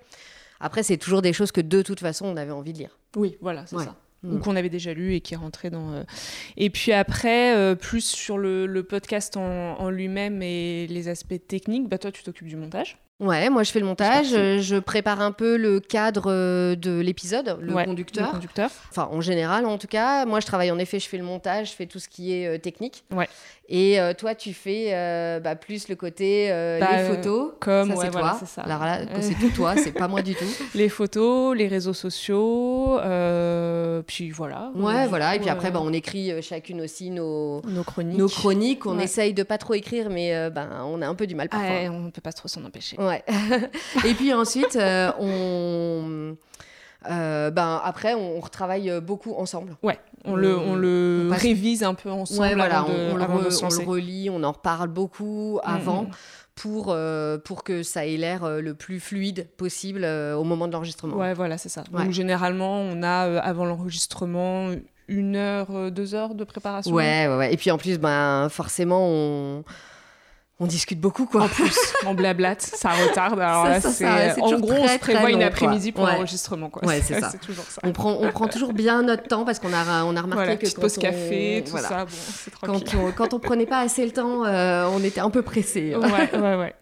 Après, 0.60 0.82
c'est 0.82 0.96
toujours 0.96 1.20
des 1.22 1.32
choses 1.32 1.52
que 1.52 1.60
de 1.60 1.82
toute 1.82 2.00
façon, 2.00 2.26
on 2.26 2.36
avait 2.36 2.50
envie 2.52 2.72
de 2.72 2.78
lire. 2.78 2.98
Oui, 3.16 3.36
voilà, 3.40 3.64
c'est 3.66 3.76
Ouais. 3.76 3.84
ça. 3.84 3.94
Mm. 4.26 4.34
Ou 4.34 4.38
qu'on 4.38 4.56
avait 4.56 4.68
déjà 4.68 4.92
lu 4.92 5.14
et 5.14 5.20
qui 5.20 5.36
rentrait 5.36 5.70
dans. 5.70 5.92
euh, 5.92 6.02
Et 6.56 6.70
puis 6.70 6.92
après, 6.92 7.56
euh, 7.56 7.74
plus 7.74 8.04
sur 8.04 8.38
le, 8.38 8.82
podcast 8.82 9.36
en, 9.36 9.78
en 9.78 9.90
lui-même 9.90 10.42
et 10.42 10.86
les 10.88 11.08
aspects 11.08 11.40
techniques, 11.46 11.88
bah 11.88 11.98
toi, 11.98 12.12
tu 12.12 12.22
t'occupes 12.22 12.48
du 12.48 12.56
montage. 12.56 12.98
Ouais, 13.18 13.48
moi 13.48 13.62
je 13.62 13.70
fais 13.70 13.80
le 13.80 13.86
montage, 13.86 14.34
euh, 14.34 14.58
je 14.60 14.76
prépare 14.76 15.22
un 15.22 15.32
peu 15.32 15.56
le 15.56 15.80
cadre 15.80 16.24
euh, 16.30 16.76
de 16.76 17.00
l'épisode, 17.00 17.56
le 17.62 17.72
Ouais, 17.72 17.86
conducteur. 17.86 18.26
Le 18.26 18.32
conducteur. 18.32 18.70
Enfin, 18.90 19.08
en 19.10 19.22
général, 19.22 19.64
en 19.64 19.78
tout 19.78 19.86
cas, 19.86 20.26
moi 20.26 20.40
je 20.40 20.46
travaille 20.46 20.70
en 20.70 20.78
effet, 20.78 21.00
je 21.00 21.08
fais 21.08 21.16
le 21.16 21.24
montage, 21.24 21.70
je 21.70 21.72
fais 21.74 21.86
tout 21.86 21.98
ce 21.98 22.08
qui 22.10 22.34
est 22.34 22.46
euh, 22.46 22.58
technique. 22.58 23.04
Ouais. 23.10 23.26
Et 23.68 23.98
euh, 23.98 24.12
toi, 24.12 24.34
tu 24.36 24.52
fais 24.52 24.90
euh, 24.94 25.40
bah, 25.40 25.56
plus 25.56 25.88
le 25.88 25.96
côté 25.96 26.48
Bah, 26.78 26.98
les 27.02 27.08
photos. 27.08 27.52
comme, 27.58 27.88
ça, 27.88 27.96
ouais, 27.96 28.04
c'est 28.04 28.10
voilà, 28.12 28.28
toi. 28.30 28.36
c'est 28.38 28.46
ça. 28.48 28.62
Alors 28.62 28.80
là, 28.84 28.98
c'est 29.20 29.34
tout 29.34 29.50
toi, 29.50 29.74
c'est 29.76 29.90
pas 29.92 30.06
moi 30.08 30.22
du 30.22 30.34
tout. 30.36 30.44
Les 30.76 30.88
photos, 30.88 31.56
les 31.56 31.66
réseaux 31.66 31.94
sociaux, 31.94 32.98
puis 34.06 34.30
voilà. 34.30 34.70
Ouais, 34.76 35.06
voilà. 35.08 35.34
Et 35.34 35.40
puis 35.40 35.48
après, 35.48 35.70
bah, 35.70 35.80
on 35.82 35.92
écrit 35.92 36.30
chacune 36.42 36.80
aussi 36.82 37.10
nos, 37.10 37.60
nos 37.62 37.82
chroniques. 37.82 38.18
nos 38.18 38.28
chroniques. 38.28 38.86
On 38.86 38.98
essaye 39.00 39.32
de 39.34 39.42
pas 39.42 39.58
trop 39.58 39.74
écrire, 39.74 40.10
mais 40.10 40.50
ben, 40.50 40.68
on 40.84 41.00
a 41.02 41.08
un 41.08 41.14
peu 41.14 41.26
du 41.26 41.34
mal 41.34 41.48
Ah, 41.50 41.56
parfois. 41.56 41.74
ouais, 41.76 41.88
on 41.88 42.10
peut 42.10 42.20
pas 42.20 42.32
trop 42.32 42.46
s'en 42.48 42.62
empêcher. 42.64 42.96
Ouais. 43.06 43.24
et 44.06 44.14
puis 44.14 44.32
ensuite, 44.34 44.76
euh, 44.76 45.10
on. 45.20 46.36
euh, 47.10 47.50
ben, 47.50 47.80
après, 47.84 48.14
on 48.14 48.40
retravaille 48.40 48.90
euh, 48.90 49.00
beaucoup 49.00 49.34
ensemble. 49.34 49.76
Ouais, 49.82 49.98
on 50.24 50.34
le, 50.36 50.56
on 50.58 50.74
le 50.74 51.26
on 51.26 51.30
passe- 51.30 51.42
révise 51.42 51.82
un 51.84 51.94
peu 51.94 52.10
ensemble 52.10 52.40
Ouais, 52.40 52.54
voilà, 52.54 52.80
avant, 52.80 52.88
on, 52.92 53.16
le 53.16 53.22
avant 53.22 53.38
de 53.38 53.44
re- 53.48 53.50
se 53.50 53.64
on 53.64 53.68
le 53.68 53.74
lancer. 53.74 53.84
relit, 53.84 54.30
on 54.30 54.42
en 54.42 54.52
reparle 54.52 54.88
beaucoup 54.88 55.60
avant 55.62 56.02
Mm, 56.02 56.06
mm. 56.06 56.10
pour, 56.56 56.86
euh, 56.88 57.38
pour 57.38 57.62
que 57.64 57.82
ça 57.82 58.06
ait 58.06 58.16
l'air 58.16 58.42
euh, 58.44 58.60
le 58.60 58.74
plus 58.74 58.98
fluide 58.98 59.48
possible 59.56 60.02
euh, 60.04 60.34
au 60.36 60.42
moment 60.44 60.66
de 60.66 60.72
l'enregistrement. 60.72 61.16
Ouais, 61.16 61.34
voilà, 61.34 61.58
c'est 61.58 61.68
ça. 61.68 61.84
Ouais. 61.92 62.02
Donc 62.04 62.12
généralement, 62.12 62.80
on 62.80 63.02
a 63.04 63.40
avant 63.40 63.64
l'enregistrement 63.66 64.70
une 65.08 65.36
heure, 65.36 65.92
deux 65.92 66.16
heures 66.16 66.34
de 66.34 66.42
préparation. 66.42 66.92
Ouais, 66.92 67.28
ouais, 67.28 67.36
ouais. 67.36 67.54
Et 67.54 67.56
puis 67.56 67.70
en 67.70 67.78
plus, 67.78 67.98
ben, 67.98 68.48
forcément, 68.50 69.06
on, 69.08 69.62
on 70.58 70.66
discute 70.66 70.98
beaucoup, 71.00 71.26
quoi. 71.26 71.42
En 71.42 71.48
plus, 71.48 71.76
on 72.06 72.14
blablate, 72.14 72.62
ça 72.62 72.90
retarde. 72.90 73.38
Alors 73.40 73.64
Ça, 73.64 73.68
là, 73.70 73.80
ça, 73.80 73.90
c'est 73.90 74.04
ça, 74.04 74.34
c'est 74.34 74.40
en 74.40 74.58
gros, 74.58 74.72
on 74.72 74.88
se 74.88 74.98
prévoit 74.98 75.30
une 75.30 75.42
après-midi 75.42 75.92
pour 75.92 76.04
Ouais. 76.04 76.12
l'enregistrement. 76.12 76.70
quoi. 76.70 76.86
Ouais, 76.86 77.00
c'est 77.04 77.20
ça. 77.20 77.28
c'est 77.30 77.40
toujours 77.40 77.64
ça. 77.64 77.80
On 77.84 77.92
prend, 77.92 78.12
on 78.20 78.30
prend 78.30 78.48
toujours 78.48 78.72
bien 78.72 79.02
notre 79.02 79.24
temps 79.24 79.44
parce 79.44 79.58
qu'on 79.58 79.72
a, 79.74 80.04
on 80.04 80.16
a 80.16 80.20
remarqué 80.22 80.34
Voilà, 80.34 80.56
que 80.56 80.60
petite 80.62 80.76
quand 80.76 80.82
pause 80.82 80.94
on- 80.96 81.00
café, 81.02 81.62
tout 81.64 81.72
voilà. 81.72 81.88
ça, 81.88 82.04
bon, 82.06 82.10
c'est 82.10 82.50
tranquille. 82.50 82.84
Quand 82.90 82.98
on, 82.98 83.12
quand 83.12 83.34
on 83.34 83.38
prenait 83.38 83.66
pas 83.66 83.80
assez 83.80 84.04
le 84.04 84.12
temps, 84.12 84.44
euh, 84.46 84.88
on 84.92 85.02
était 85.04 85.20
un 85.20 85.30
peu 85.30 85.42
pressé. 85.42 85.94
ouais, 85.94 86.38
ouais, 86.38 86.56
ouais. 86.56 86.74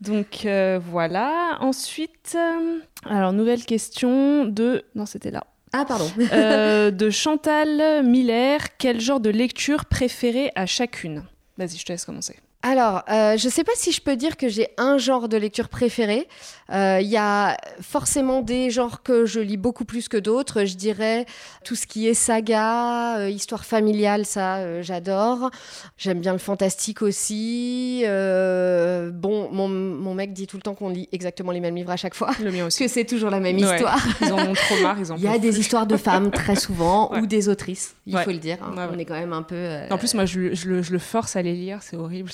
Donc 0.00 0.44
euh, 0.46 0.80
voilà. 0.90 1.58
Ensuite, 1.60 2.34
euh, 2.36 2.78
alors 3.08 3.32
nouvelle 3.32 3.64
question 3.64 4.44
de. 4.46 4.84
Non, 4.96 5.06
c'était 5.06 5.30
là. 5.30 5.44
Ah, 5.72 5.84
pardon. 5.86 6.10
Euh, 6.32 6.90
de 6.90 7.08
Chantal 7.08 8.04
Miller. 8.04 8.60
Quel 8.78 9.00
genre 9.00 9.20
de 9.20 9.30
lecture 9.30 9.84
préférée 9.86 10.50
à 10.56 10.66
chacune? 10.66 11.22
Vas-y, 11.56 11.76
je 11.78 11.84
te 11.84 11.92
laisse 11.92 12.04
commencer. 12.04 12.36
Alors, 12.64 13.02
euh, 13.10 13.36
je 13.36 13.48
sais 13.48 13.64
pas 13.64 13.72
si 13.74 13.90
je 13.90 14.00
peux 14.00 14.14
dire 14.14 14.36
que 14.36 14.48
j'ai 14.48 14.68
un 14.78 14.96
genre 14.96 15.28
de 15.28 15.36
lecture 15.36 15.68
préféré. 15.68 16.28
Euh, 16.72 17.00
Il 17.02 17.08
y 17.08 17.16
a 17.16 17.56
forcément 17.80 18.40
des 18.40 18.70
genres 18.70 19.02
que 19.02 19.26
je 19.26 19.40
lis 19.40 19.56
beaucoup 19.56 19.84
plus 19.84 20.08
que 20.08 20.16
d'autres. 20.16 20.64
Je 20.64 20.76
dirais 20.76 21.26
tout 21.64 21.74
ce 21.74 21.86
qui 21.88 22.06
est 22.06 22.14
saga, 22.14 23.18
euh, 23.18 23.28
histoire 23.28 23.64
familiale, 23.64 24.24
ça, 24.26 24.58
euh, 24.58 24.80
j'adore. 24.82 25.50
J'aime 25.98 26.20
bien 26.20 26.32
le 26.32 26.38
fantastique 26.38 27.02
aussi. 27.02 28.02
Euh, 28.06 29.10
bon, 29.12 29.48
mon, 29.50 29.68
mon 29.68 30.14
mec 30.14 30.32
dit 30.32 30.46
tout 30.46 30.56
le 30.56 30.62
temps 30.62 30.74
qu'on 30.74 30.88
lit 30.88 31.08
exactement 31.10 31.50
les 31.50 31.60
mêmes 31.60 31.74
livres 31.74 31.90
à 31.90 31.96
chaque 31.96 32.14
fois. 32.14 32.30
Le 32.40 32.52
mien 32.52 32.58
Parce 32.62 32.74
aussi. 32.76 32.84
que 32.84 32.88
c'est 32.90 33.04
toujours 33.04 33.30
la 33.30 33.40
même 33.40 33.56
Ouais. 33.56 33.62
histoire. 33.74 33.98
Ils 34.20 34.32
en 34.32 34.38
ont 34.38 34.52
trop 34.54 34.76
marre, 34.80 34.98
ils 35.00 35.12
en 35.12 35.16
Il 35.16 35.22
y 35.24 35.28
a 35.28 35.38
des 35.38 35.58
histoires 35.58 35.86
de 35.86 35.96
femmes 35.96 36.30
très 36.30 36.54
souvent 36.56 37.10
Ouais. 37.12 37.18
ou 37.20 37.26
des 37.26 37.48
autrices, 37.48 37.96
il 38.06 38.14
Ouais. 38.14 38.22
faut 38.24 38.30
le 38.30 38.38
dire. 38.38 38.58
hein. 38.62 38.88
On 38.92 38.98
est 38.98 39.04
quand 39.04 39.14
même 39.18 39.32
un 39.32 39.42
peu. 39.42 39.56
euh, 39.56 39.88
En 39.90 39.98
plus, 39.98 40.14
moi, 40.14 40.24
je, 40.26 40.54
je 40.54 40.80
je 40.80 40.92
le 40.92 40.98
force 40.98 41.34
à 41.36 41.42
les 41.42 41.54
lire, 41.54 41.78
c'est 41.82 41.96
horrible. 41.96 42.30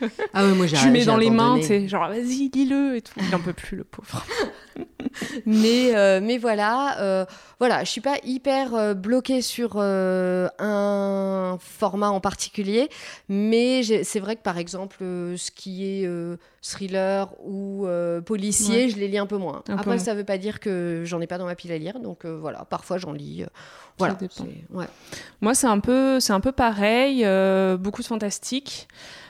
ah 0.34 0.44
ouais, 0.44 0.52
moi 0.52 0.66
j'ai 0.66 0.76
Je 0.76 0.84
lui 0.86 0.92
mets 0.92 1.04
dans 1.04 1.16
les 1.16 1.30
mains, 1.30 1.58
tu 1.60 1.88
genre, 1.88 2.08
vas-y, 2.08 2.50
lis-le 2.54 2.96
et 2.96 3.02
tout. 3.02 3.14
Il 3.28 3.34
en 3.34 3.40
peut 3.40 3.52
plus, 3.52 3.76
le 3.76 3.84
pauvre. 3.84 4.24
Mais, 5.46 5.96
euh, 5.96 6.20
mais 6.22 6.38
voilà, 6.38 7.00
euh, 7.00 7.24
voilà, 7.58 7.82
je 7.82 7.90
suis 7.90 8.00
pas 8.00 8.16
hyper 8.22 8.74
euh, 8.74 8.94
bloquée 8.94 9.42
sur 9.42 9.72
euh, 9.76 10.48
un 10.60 11.58
format 11.60 12.10
en 12.10 12.20
particulier, 12.20 12.88
mais 13.28 13.82
c'est 14.04 14.20
vrai 14.20 14.36
que 14.36 14.42
par 14.42 14.58
exemple, 14.58 14.98
ce 15.00 15.50
qui 15.50 15.84
est 15.84 16.08
thriller 16.62 17.28
ou 17.44 17.86
policier, 18.24 18.84
Ouais. 18.84 18.88
je 18.90 18.96
les 18.98 19.08
lis 19.08 19.18
un 19.18 19.26
peu 19.26 19.36
moins. 19.38 19.56
Un 19.58 19.62
peu 19.62 19.72
Après, 19.72 19.90
moins. 19.92 19.98
ça 19.98 20.14
veut 20.14 20.24
pas 20.24 20.38
dire 20.38 20.60
que 20.60 21.02
j'en 21.04 21.20
ai 21.20 21.26
pas 21.26 21.38
dans 21.38 21.46
ma 21.46 21.56
pile 21.56 21.72
à 21.72 21.78
lire, 21.78 21.98
donc 21.98 22.24
voilà, 22.24 22.64
parfois 22.64 22.98
j'en 22.98 23.12
lis. 23.12 23.44
voilà, 23.98 24.16
ouais. 24.70 24.86
Moi, 25.40 25.54
c'est 25.54 25.66
un 25.66 25.80
peu, 25.80 26.20
c'est 26.20 26.32
un 26.32 26.40
peu 26.40 26.52
pareil. 26.52 27.24
beaucoup 27.78 28.02
de 28.02 28.06
fantastique, 28.06 28.86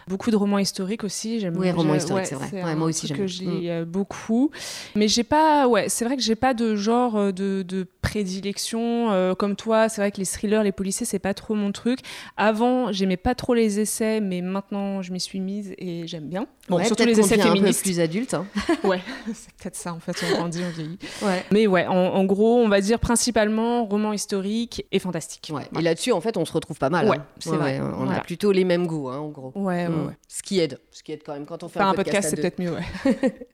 beaucoup 0.08 0.31
de 0.31 0.37
romans 0.37 0.58
historiques 0.58 1.05
aussi. 1.05 1.38
J'aime. 1.40 1.56
Oui, 1.56 1.70
romans 1.70 1.94
historiques, 1.94 2.26
c'est 2.26 2.34
vrai. 2.34 2.50
Ouais, 2.52 2.75
moi 2.75 2.88
aussi, 2.88 3.06
j'aime. 3.06 3.19
que 3.19 3.26
je 3.26 3.43
lis 3.43 3.70
euh, 3.70 3.84
beaucoup, 3.84 4.50
mais 4.94 5.06
j'ai 5.08 5.24
pas. 5.24 5.69
Ouais, 5.69 5.88
c'est 5.88 6.05
vrai 6.05 6.17
que 6.17 6.22
j'ai 6.22 6.34
pas 6.34 6.55
de 6.55 6.74
genre 6.74 7.17
euh, 7.17 7.32
de, 7.32 7.62
de 7.67 7.86
prédilection 8.08 9.10
euh, 9.10 9.34
comme 9.34 9.55
toi. 9.56 9.88
C'est 9.88 10.00
vrai 10.00 10.10
que 10.10 10.17
les 10.19 10.27
thrillers, 10.27 10.62
les 10.62 10.72
policiers, 10.72 11.06
c'est 11.06 11.19
pas 11.19 11.34
trop 11.34 11.55
mon 11.55 11.72
truc. 11.72 12.00
Avant, 12.36 12.91
j'aimais 12.93 13.17
pas 13.17 13.34
trop 13.34 13.55
les 13.55 13.81
essais, 13.81 14.20
mais 14.20 14.41
maintenant, 14.41 15.03
je 15.03 15.12
m'y 15.12 15.20
suis 15.20 15.41
mise 15.41 15.74
et 15.79 16.06
j'aime 16.06 16.29
bien. 16.29 16.46
Bon, 16.69 16.77
Ouais, 16.77 16.84
surtout 16.84 17.05
les 17.05 17.19
essais 17.19 17.36
devient 17.36 17.48
un 17.48 17.53
peu 17.53 17.58
féministes. 17.58 17.82
plus 17.82 18.00
adulte. 18.00 18.34
hein. 18.34 18.46
Ouais, 18.84 19.00
c'est 19.34 19.53
peut-être 19.55 19.77
ça 19.77 19.93
en 19.93 20.00
fait. 20.00 20.17
On 20.32 20.36
grandit, 20.36 20.62
on 20.67 20.70
vieillit. 20.70 20.98
Ouais. 21.22 21.44
Mais 21.50 21.67
ouais, 21.67 21.86
en, 21.86 21.94
en 21.94 22.24
gros, 22.24 22.56
on 22.58 22.69
va 22.69 22.81
dire 22.81 22.98
principalement 22.98 23.84
roman 23.84 24.12
historique 24.12 24.84
et 24.93 24.98
fantastique. 24.98 25.50
Ouais. 25.53 25.65
Et 25.79 25.82
là-dessus, 25.82 26.12
en 26.12 26.20
fait, 26.20 26.36
on 26.36 26.44
se 26.44 26.53
retrouve 26.53 26.79
pas 26.79 26.91
mal. 26.91 27.08
Ouais, 27.08 27.17
hein. 27.19 27.27
c'est 27.38 27.50
vrai. 27.50 27.81
On 27.81 28.05
Voilà. 28.05 28.17
a 28.19 28.20
plutôt 28.20 28.53
les 28.53 28.65
mêmes 28.65 28.86
goûts, 28.86 29.08
hein, 29.08 29.19
en 29.19 29.29
gros. 29.29 29.53
Ouais, 29.55 29.86
ouais, 29.86 29.88
Mm. 29.88 30.06
ouais. 30.08 30.17
Ce 30.29 30.43
qui 30.43 30.60
aide. 30.60 30.79
Ce 30.91 31.03
qui 31.03 31.12
aide 31.12 31.22
quand 31.24 31.32
même 31.34 31.46
quand 31.46 31.62
on 31.62 31.69
fait 31.69 31.81
un, 31.81 31.88
un 31.88 31.94
podcast, 31.94 32.31
c'est 32.31 32.36
peut-être 32.36 32.58
mieux, 32.58 32.72
ouais. 32.72 32.84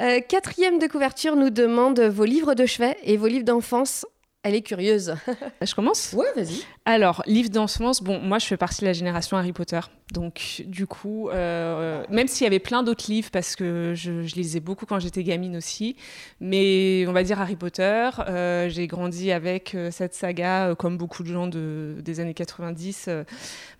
Euh, 0.00 0.20
quatrième 0.28 0.78
de 0.78 0.86
couverture 0.86 1.34
nous 1.34 1.50
demande 1.50 1.98
vos 2.00 2.24
livres 2.24 2.54
de 2.54 2.66
chevet 2.66 2.96
et 3.02 3.16
vos 3.16 3.26
livres 3.28 3.44
d'enfance. 3.44 4.06
Elle 4.44 4.54
est 4.54 4.62
curieuse. 4.62 5.16
Je 5.62 5.74
commence 5.74 6.12
Ouais, 6.12 6.26
vas-y. 6.36 6.62
Alors, 6.84 7.22
livre 7.26 7.50
d'enfance, 7.50 8.00
bon, 8.02 8.20
moi 8.20 8.38
je 8.38 8.46
fais 8.46 8.56
partie 8.56 8.80
de 8.82 8.86
la 8.86 8.92
génération 8.92 9.36
Harry 9.36 9.52
Potter. 9.52 9.80
Donc, 10.14 10.62
du 10.64 10.86
coup, 10.86 11.28
euh, 11.28 12.04
même 12.08 12.28
s'il 12.28 12.44
y 12.44 12.46
avait 12.46 12.60
plein 12.60 12.84
d'autres 12.84 13.10
livres, 13.10 13.30
parce 13.32 13.56
que 13.56 13.94
je, 13.96 14.22
je 14.22 14.34
lisais 14.36 14.60
beaucoup 14.60 14.86
quand 14.86 15.00
j'étais 15.00 15.24
gamine 15.24 15.56
aussi, 15.56 15.96
mais 16.40 17.04
on 17.08 17.12
va 17.12 17.24
dire 17.24 17.40
Harry 17.40 17.56
Potter, 17.56 18.08
euh, 18.28 18.68
j'ai 18.68 18.86
grandi 18.86 19.32
avec 19.32 19.74
euh, 19.74 19.90
cette 19.90 20.14
saga, 20.14 20.74
comme 20.78 20.96
beaucoup 20.96 21.24
de 21.24 21.32
gens 21.32 21.48
de, 21.48 21.96
des 22.00 22.20
années 22.20 22.32
90, 22.32 23.06
euh, 23.08 23.24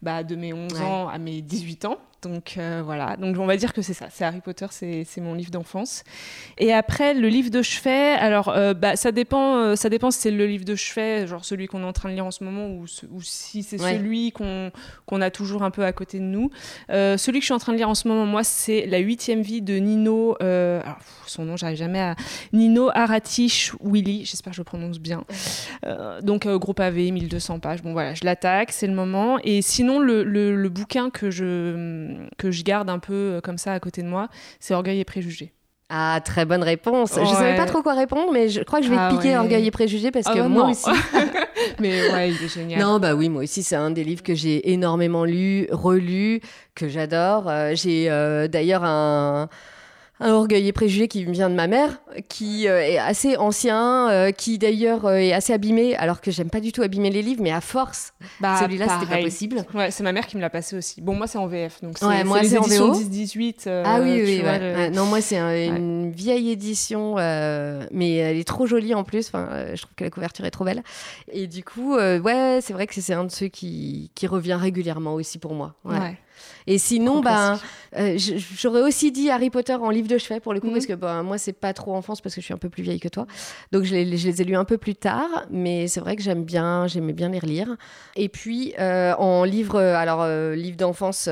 bah, 0.02 0.24
de 0.24 0.34
mes 0.34 0.52
11 0.52 0.72
Ouais. 0.74 0.80
ans 0.80 1.08
à 1.08 1.18
mes 1.18 1.40
18 1.40 1.84
ans. 1.84 1.98
Donc 2.22 2.54
euh, 2.58 2.82
voilà, 2.84 3.16
donc 3.16 3.36
on 3.38 3.46
va 3.46 3.56
dire 3.56 3.72
que 3.72 3.80
c'est 3.80 3.94
ça, 3.94 4.06
c'est 4.10 4.24
Harry 4.24 4.40
Potter, 4.40 4.66
c'est 4.70 5.06
mon 5.20 5.34
livre 5.34 5.52
d'enfance. 5.52 6.02
Et 6.58 6.72
après 6.72 7.14
le 7.14 7.28
livre 7.28 7.48
de 7.50 7.62
chevet, 7.62 8.10
alors 8.18 8.48
euh, 8.48 8.74
bah, 8.74 8.96
ça 8.96 9.12
dépend, 9.12 9.54
euh, 9.58 9.76
ça 9.76 9.88
dépend 9.88 10.10
si 10.10 10.22
c'est 10.22 10.30
le 10.32 10.44
livre 10.46 10.64
de 10.64 10.74
chevet, 10.74 11.28
genre 11.28 11.44
celui 11.44 11.68
qu'on 11.68 11.82
est 11.82 11.86
en 11.86 11.92
train 11.92 12.08
de 12.08 12.14
lire 12.14 12.26
en 12.26 12.32
ce 12.32 12.42
moment, 12.42 12.66
ou, 12.70 12.88
ce- 12.88 13.06
ou 13.06 13.22
si 13.22 13.62
c'est 13.62 13.80
Ouais. 13.80 13.94
celui 13.98 14.32
qu'on 14.32 14.72
qu'on 15.06 15.20
a 15.20 15.30
toujours 15.30 15.62
un 15.62 15.70
peu 15.70 15.84
à 15.84 15.92
côté 15.92 16.18
de 16.18 16.24
nous. 16.24 16.50
Celui 16.88 17.38
que 17.38 17.42
je 17.42 17.44
suis 17.46 17.54
en 17.54 17.58
train 17.58 17.72
de 17.72 17.78
lire 17.78 17.88
en 17.88 17.94
ce 17.94 18.08
moment, 18.08 18.26
moi, 18.26 18.42
c'est 18.42 18.86
La 18.86 18.98
huitième 18.98 19.42
vie 19.42 19.62
de 19.62 19.74
Nino. 19.76 20.34
alors, 20.40 20.96
pff, 20.98 21.22
son 21.26 21.44
nom, 21.44 21.56
j'arrive 21.56 21.76
jamais 21.78 22.00
à. 22.00 22.16
Nino 22.52 22.90
Aratish 22.94 23.74
Willy, 23.80 24.24
j'espère 24.24 24.50
que 24.50 24.56
je 24.56 24.60
le 24.60 24.64
prononce 24.64 24.98
bien. 24.98 25.24
Donc, 26.22 26.48
gros 26.48 26.72
pavé, 26.74 27.10
1200 27.12 27.60
pages. 27.60 27.82
Bon, 27.82 27.92
voilà, 27.92 28.14
je 28.14 28.24
l'attaque, 28.24 28.72
c'est 28.72 28.86
le 28.88 28.94
moment. 28.94 29.38
Et 29.44 29.62
sinon, 29.62 30.00
le, 30.00 30.24
le- 30.24 30.56
le 30.56 30.68
bouquin 30.68 31.10
que 31.10 31.30
je, 31.30 32.07
que 32.36 32.50
je 32.50 32.62
garde 32.62 32.88
un 32.90 32.98
peu 32.98 33.12
euh, 33.14 33.40
comme 33.40 33.58
ça 33.58 33.72
à 33.72 33.80
côté 33.80 34.02
de 34.02 34.08
moi, 34.08 34.28
c'est 34.60 34.74
Orgueil 34.74 35.00
et 35.00 35.04
Préjugés. 35.04 35.52
Ah, 35.90 36.20
très 36.22 36.44
bonne 36.44 36.62
réponse. 36.62 37.14
Je 37.14 37.20
Ouais. 37.20 37.26
savais 37.26 37.56
pas 37.56 37.64
trop 37.64 37.82
quoi 37.82 37.94
répondre, 37.94 38.30
mais 38.30 38.50
je 38.50 38.60
crois 38.60 38.80
que 38.80 38.84
je 38.84 38.90
vais 38.90 38.96
Ah 38.98 39.08
te 39.10 39.16
piquer 39.16 39.30
ouais. 39.30 39.38
Orgueil 39.38 39.66
et 39.66 39.70
Préjugés 39.70 40.10
parce 40.10 40.26
Ah 40.28 40.34
que 40.34 40.38
bah 40.40 40.48
moi 40.48 40.64
non. 40.64 40.70
aussi. 40.70 40.84
Mais 41.80 42.10
ouais, 42.12 42.30
il 42.30 42.44
est 42.44 42.48
génial. 42.52 42.80
Non, 42.80 42.98
bah 42.98 43.14
oui, 43.14 43.28
moi 43.30 43.42
aussi, 43.42 43.62
c'est 43.62 43.74
un 43.76 43.90
des 43.90 44.04
livres 44.04 44.22
que 44.22 44.34
j'ai 44.34 44.70
énormément 44.70 45.24
lu, 45.24 45.66
relu, 45.70 46.40
que 46.74 46.88
j'adore. 46.88 47.48
Euh, 47.48 47.72
j'ai 47.74 48.10
euh, 48.10 48.48
d'ailleurs 48.48 48.84
un, 48.84 49.48
un 50.20 50.30
orgueil 50.32 50.66
et 50.68 50.72
préjugé 50.72 51.06
qui 51.08 51.24
vient 51.24 51.48
de 51.50 51.54
ma 51.54 51.66
mère, 51.68 52.00
qui 52.28 52.66
euh, 52.68 52.80
est 52.82 52.98
assez 52.98 53.36
ancien, 53.36 54.10
euh, 54.10 54.30
qui 54.32 54.58
d'ailleurs 54.58 55.04
euh, 55.06 55.16
est 55.16 55.32
assez 55.32 55.52
abîmé, 55.52 55.94
alors 55.96 56.20
que 56.20 56.30
j'aime 56.30 56.50
pas 56.50 56.60
du 56.60 56.72
tout 56.72 56.82
abîmer 56.82 57.10
les 57.10 57.22
livres, 57.22 57.42
mais 57.42 57.52
à 57.52 57.60
force, 57.60 58.12
Bah, 58.40 58.56
celui-là 58.60 58.86
c'était 59.00 59.14
pas 59.14 59.22
possible. 59.22 59.64
Ouais, 59.74 59.90
c'est 59.90 60.02
ma 60.02 60.12
mère 60.12 60.26
qui 60.26 60.36
me 60.36 60.40
l'a 60.42 60.50
passé 60.50 60.76
aussi. 60.76 61.00
Bon, 61.00 61.14
moi, 61.14 61.26
c'est 61.26 61.38
en 61.38 61.46
VF. 61.46 61.80
Donc, 61.82 61.98
c'est 61.98 62.04
Ouais, 62.06 62.24
moi, 62.24 62.42
les 62.42 62.48
c'est 62.48 62.58
en 62.58 62.62
éditions 62.64 62.92
VO. 62.92 62.98
10-18. 62.98 63.66
euh, 63.68 63.82
ah 63.86 64.00
oui, 64.02 64.20
oui, 64.24 64.40
vois, 64.40 64.50
ouais. 64.52 64.58
le- 64.58 64.74
Ouais, 64.78 64.90
Non, 64.90 65.04
moi 65.06 65.20
c'est 65.20 65.38
un- 65.38 65.54
une 65.76 66.10
vieille 66.10 66.50
édition, 66.50 67.14
mais 67.16 68.16
elle 68.16 68.36
est 68.38 68.46
trop 68.48 68.66
jolie 68.66 68.94
en 68.94 69.04
plus. 69.04 69.28
Enfin, 69.28 69.48
je 69.74 69.80
trouve 69.82 69.94
que 69.94 70.04
la 70.04 70.10
couverture 70.10 70.44
est 70.44 70.50
trop 70.50 70.64
belle. 70.64 70.82
Et 71.32 71.46
du 71.46 71.62
coup, 71.64 71.94
ouais, 71.96 72.58
c'est 72.62 72.72
vrai 72.72 72.86
que 72.86 73.00
c'est 73.00 73.14
un 73.14 73.24
de 73.24 73.30
ceux 73.30 73.48
qui, 73.48 74.10
qui 74.14 74.26
revient 74.26 74.58
régulièrement 74.60 75.14
aussi 75.14 75.38
pour 75.38 75.54
moi. 75.54 75.74
Ouais. 75.84 76.18
Et 76.66 76.78
sinon, 76.78 77.20
ben, 77.20 77.58
euh, 77.96 78.16
j'aurais 78.58 78.82
aussi 78.82 79.10
dit 79.12 79.30
Harry 79.30 79.50
Potter 79.50 79.74
en 79.74 79.90
livre 79.90 80.08
de 80.08 80.18
chevet 80.18 80.40
pour 80.40 80.52
le 80.54 80.60
coup, 80.60 80.66
Mhm. 80.68 80.72
parce 80.74 80.86
que 80.86 80.92
ben, 80.94 81.22
moi, 81.22 81.38
c'est 81.38 81.52
pas 81.52 81.72
trop 81.72 81.94
enfance 81.94 82.20
parce 82.20 82.34
que 82.34 82.40
je 82.40 82.44
suis 82.44 82.54
un 82.54 82.58
peu 82.58 82.68
plus 82.68 82.82
vieille 82.82 83.00
que 83.00 83.08
toi. 83.08 83.26
Donc, 83.72 83.84
je 83.84 83.94
les, 83.94 84.16
je 84.16 84.26
les 84.28 84.42
ai 84.42 84.44
lus 84.44 84.56
un 84.56 84.64
peu 84.64 84.78
plus 84.78 84.94
tard, 84.94 85.46
mais 85.50 85.88
c'est 85.88 86.00
vrai 86.00 86.16
que 86.16 86.22
j'aime 86.22 86.44
bien, 86.44 86.86
j'aimais 86.86 87.12
bien 87.12 87.28
les 87.30 87.38
relire. 87.38 87.76
Et 88.16 88.28
puis, 88.28 88.74
euh, 88.78 89.14
en 89.16 89.44
livre, 89.44 89.78
alors, 89.80 90.22
euh, 90.22 90.54
livre 90.54 90.76
d'enfance, 90.76 91.28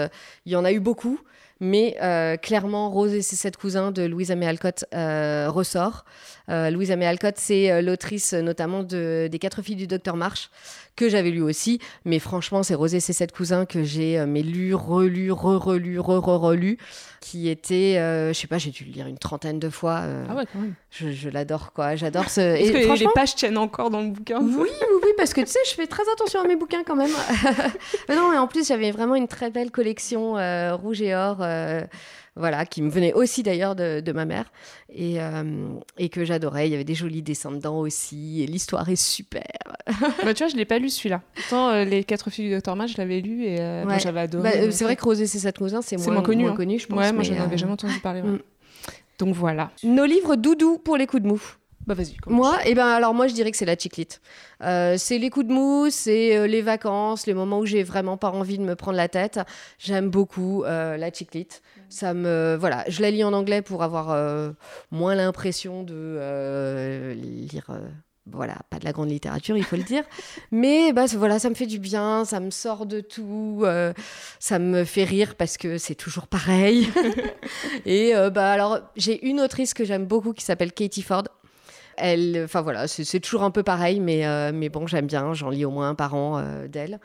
il 0.46 0.52
y 0.52 0.56
en 0.56 0.64
a 0.64 0.72
eu 0.72 0.80
beaucoup. 0.80 1.18
Mais 1.60 1.96
euh, 2.02 2.36
clairement, 2.36 2.90
Rose 2.90 3.14
et 3.14 3.22
ses 3.22 3.36
sept 3.36 3.56
cousins 3.56 3.90
de 3.90 4.02
Louisa 4.02 4.34
May 4.36 4.46
Alcott 4.46 4.84
euh, 4.94 5.46
ressort. 5.48 6.04
Euh, 6.50 6.70
Louisa 6.70 6.96
May 6.96 7.06
Alcott, 7.06 7.34
c'est 7.38 7.70
euh, 7.72 7.80
l'autrice 7.82 8.34
euh, 8.34 8.42
notamment 8.42 8.82
de, 8.82 9.28
des 9.30 9.38
Quatre 9.38 9.62
filles 9.62 9.74
du 9.76 9.86
Docteur 9.86 10.16
March, 10.16 10.50
que 10.96 11.08
j'avais 11.08 11.30
lu 11.30 11.40
aussi. 11.42 11.80
Mais 12.04 12.18
franchement, 12.18 12.62
c'est 12.62 12.74
Rose 12.74 12.94
et 12.94 13.00
ses 13.00 13.12
sept 13.14 13.32
cousins 13.32 13.64
que 13.64 13.82
j'ai 13.82 14.18
euh, 14.18 14.26
mais 14.26 14.42
lu, 14.42 14.74
relu, 14.74 15.32
re-relu, 15.32 15.98
re-re-relu, 15.98 16.78
qui 17.20 17.48
était, 17.48 17.96
euh, 17.98 18.32
je 18.32 18.38
sais 18.38 18.46
pas, 18.46 18.58
j'ai 18.58 18.70
dû 18.70 18.84
le 18.84 18.92
lire 18.92 19.06
une 19.08 19.18
trentaine 19.18 19.58
de 19.58 19.68
fois. 19.70 20.02
euh, 20.04 20.24
Ah 20.30 20.34
ouais, 20.36 20.44
quand 20.52 20.60
même. 20.60 20.74
je 20.90 21.10
je 21.10 21.28
l'adore, 21.30 21.72
quoi. 21.72 21.96
J'adore 21.96 22.30
ce. 22.30 22.40
Est-ce 22.40 22.70
que 22.70 22.80
franchement, 22.82 23.08
les 23.08 23.14
pages 23.14 23.34
tiennent 23.34 23.58
encore 23.58 23.90
dans 23.90 24.02
le 24.02 24.10
bouquin 24.10 24.38
oui, 24.40 24.52
oui, 24.58 24.68
oui, 25.02 25.08
parce 25.16 25.32
que 25.34 25.40
tu 25.40 25.48
sais, 25.48 25.58
je 25.68 25.74
fais 25.74 25.86
très 25.88 26.04
attention 26.12 26.40
à 26.42 26.46
mes 26.46 26.54
bouquins 26.56 26.84
quand 26.86 26.94
même. 26.96 27.10
Mais 28.08 28.14
non, 28.14 28.32
et 28.32 28.38
en 28.38 28.46
plus, 28.46 28.68
j'avais 28.68 28.92
vraiment 28.92 29.16
une 29.16 29.26
très 29.26 29.50
belle 29.50 29.70
collection 29.72 30.38
euh, 30.38 30.76
rouge 30.76 31.02
et 31.02 31.14
or, 31.16 31.38
euh, 31.46 31.80
voilà, 32.36 32.66
qui 32.66 32.82
me 32.82 32.90
venait 32.90 33.12
aussi 33.14 33.42
d'ailleurs 33.42 33.74
de, 33.74 34.00
de 34.00 34.12
ma 34.12 34.26
mère 34.26 34.52
et, 34.92 35.20
euh, 35.22 35.68
et 35.96 36.08
que 36.10 36.24
j'adorais. 36.24 36.68
Il 36.68 36.72
y 36.72 36.74
avait 36.74 36.84
des 36.84 36.94
jolis 36.94 37.22
dessins 37.22 37.50
dedans 37.50 37.78
aussi, 37.78 38.42
et 38.42 38.46
l'histoire 38.46 38.88
est 38.90 38.96
super. 38.96 39.44
bah, 40.24 40.34
tu 40.34 40.42
vois, 40.44 40.48
je 40.48 40.56
l'ai 40.56 40.64
pas 40.66 40.78
lu 40.78 40.90
celui-là. 40.90 41.22
Pourtant, 41.34 41.70
euh, 41.70 41.84
les 41.84 42.04
quatre 42.04 42.28
filles 42.30 42.46
du 42.48 42.50
Docteur 42.54 42.76
Match, 42.76 42.92
je 42.92 42.98
l'avais 42.98 43.20
lu 43.20 43.44
et 43.44 43.56
bon, 43.56 43.88
Ouais. 43.88 44.00
j'avais 44.00 44.20
adoré. 44.20 44.42
Bah, 44.66 44.70
c'est 44.70 44.84
vrai 44.84 44.96
que 44.96 45.14
ses 45.14 45.26
sept 45.26 45.56
cousins, 45.56 45.80
c'est 45.82 45.96
C'est 45.98 46.04
moins, 46.06 46.14
moins 46.14 46.22
connu, 46.22 46.42
moins 46.44 46.52
hein. 46.52 46.56
connu, 46.56 46.78
je 46.78 46.86
pense. 46.86 46.98
Ouais, 46.98 47.12
moi, 47.12 47.22
mais, 47.26 47.34
j'en 47.36 47.42
avais 47.42 47.56
jamais 47.58 47.72
entendu 47.72 47.98
parler. 48.00 48.20
ouais. 48.20 48.28
mm. 48.28 48.38
Donc 49.18 49.34
voilà. 49.34 49.70
Nos 49.82 50.04
livres 50.04 50.36
doudou 50.36 50.76
pour 50.78 50.98
les 50.98 51.06
coups 51.06 51.22
de 51.22 51.28
mou. 51.28 51.40
Bah 51.86 51.94
vas-y. 51.94 52.16
Moi, 52.26 52.58
eh 52.64 52.74
ben 52.74 52.84
alors 52.86 53.14
moi 53.14 53.28
je 53.28 53.34
dirais 53.34 53.52
que 53.52 53.56
c'est 53.56 53.64
la 53.64 53.76
chiclite. 53.76 54.20
Euh, 54.62 54.96
c'est 54.98 55.18
les 55.18 55.30
coups 55.30 55.46
de 55.46 55.52
mou, 55.52 55.86
c'est 55.88 56.36
euh, 56.36 56.48
les 56.48 56.60
vacances, 56.60 57.26
les 57.28 57.34
moments 57.34 57.60
où 57.60 57.66
j'ai 57.66 57.84
vraiment 57.84 58.16
pas 58.16 58.30
envie 58.30 58.58
de 58.58 58.64
me 58.64 58.74
prendre 58.74 58.96
la 58.96 59.08
tête. 59.08 59.38
J'aime 59.78 60.10
beaucoup 60.10 60.64
euh, 60.64 60.96
la 60.96 61.12
chiclite. 61.12 61.62
Ça 61.88 62.12
me 62.12 62.56
voilà, 62.58 62.84
je 62.88 63.02
la 63.02 63.12
lis 63.12 63.22
en 63.22 63.32
anglais 63.32 63.62
pour 63.62 63.84
avoir 63.84 64.08
moins 64.90 65.14
l'impression 65.14 65.84
de 65.84 67.12
lire. 67.14 67.70
voilà, 68.28 68.56
pas 68.70 68.80
de 68.80 68.84
la 68.84 68.90
grande 68.90 69.10
littérature, 69.10 69.56
il 69.56 69.62
faut 69.62 69.76
le 69.76 69.84
dire. 69.84 70.02
Mais 70.50 70.92
bah, 70.92 71.06
ça- 71.06 71.16
voilà, 71.16 71.38
ça 71.38 71.48
me 71.48 71.54
fait 71.54 71.66
du 71.66 71.78
bien, 71.78 72.24
ça 72.24 72.40
me 72.40 72.50
sort 72.50 72.86
de 72.86 73.00
tout, 73.00 73.60
euh, 73.62 73.92
ça 74.40 74.58
me 74.58 74.82
fait 74.84 75.04
rire 75.04 75.36
parce 75.36 75.56
que 75.56 75.78
c'est 75.78 75.94
toujours 75.94 76.26
pareil. 76.26 76.88
Et 77.86 78.16
euh, 78.16 78.30
bah, 78.30 78.50
alors, 78.50 78.80
j'ai 78.96 79.24
une 79.24 79.40
autrice 79.40 79.72
que 79.74 79.84
j'aime 79.84 80.06
beaucoup 80.06 80.32
qui 80.32 80.44
s'appelle 80.44 80.72
Katie 80.72 81.02
Ford. 81.02 81.22
Elle, 81.96 82.42
enfin 82.44 82.60
voilà, 82.60 82.88
c'est 82.88 83.20
toujours 83.20 83.42
un 83.42 83.50
peu 83.50 83.62
pareil, 83.62 84.00
mais, 84.00 84.26
euh, 84.26 84.52
mais 84.54 84.68
bon, 84.68 84.86
j'aime 84.86 85.06
bien, 85.06 85.32
j'en 85.34 85.50
lis 85.50 85.64
au 85.64 85.70
moins 85.70 85.90
un 85.90 85.94
par 85.94 86.14
an 86.14 86.38
euh, 86.38 86.68
d'elle. 86.68 87.00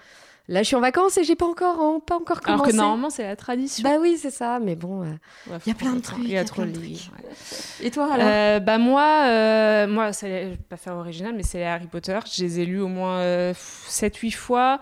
Là, 0.48 0.64
je 0.64 0.68
suis 0.68 0.76
en 0.76 0.82
vacances 0.82 1.18
et 1.18 1.24
j'ai 1.24 1.36
pas 1.36 1.46
encore, 1.46 1.80
hein, 1.80 2.02
pas 2.06 2.16
encore 2.16 2.40
Alors 2.46 2.58
commencé. 2.58 2.72
que 2.72 2.76
normalement, 2.76 3.10
c'est 3.10 3.24
la 3.24 3.36
tradition. 3.36 3.88
Bah 3.88 3.98
oui, 4.02 4.18
c'est 4.20 4.32
ça, 4.32 4.60
mais 4.60 4.76
bon. 4.76 5.04
euh. 5.04 5.06
Ouais, 5.50 5.58
y 5.66 5.72
a 5.72 5.74
plein 5.76 5.94
de 5.94 6.02
trucs, 6.02 6.24
Il 6.24 6.32
y 6.32 6.38
a 6.38 6.44
trop 6.44 6.64
de 6.64 6.78
livres. 6.78 7.12
ouais. 7.24 7.86
Et 7.88 7.92
toi 7.92 8.10
alors 8.12 8.28
Euh, 8.30 8.60
bah 8.60 8.78
moi, 8.78 9.26
euh, 9.28 9.88
moi, 9.88 10.12
c'est- 10.14 10.44
je 10.46 10.50
vais 10.50 10.58
pas 10.58 10.78
faire 10.78 10.96
original, 10.96 11.34
mais 11.36 11.44
c'est 11.44 11.60
les 11.60 11.64
Harry 11.66 11.88
Potter. 11.88 12.20
Je 12.34 12.44
les 12.44 12.60
ai 12.60 12.66
lus 12.66 12.82
au 12.82 12.88
moins 12.90 13.22
7-8 13.54 14.32
fois, 14.32 14.80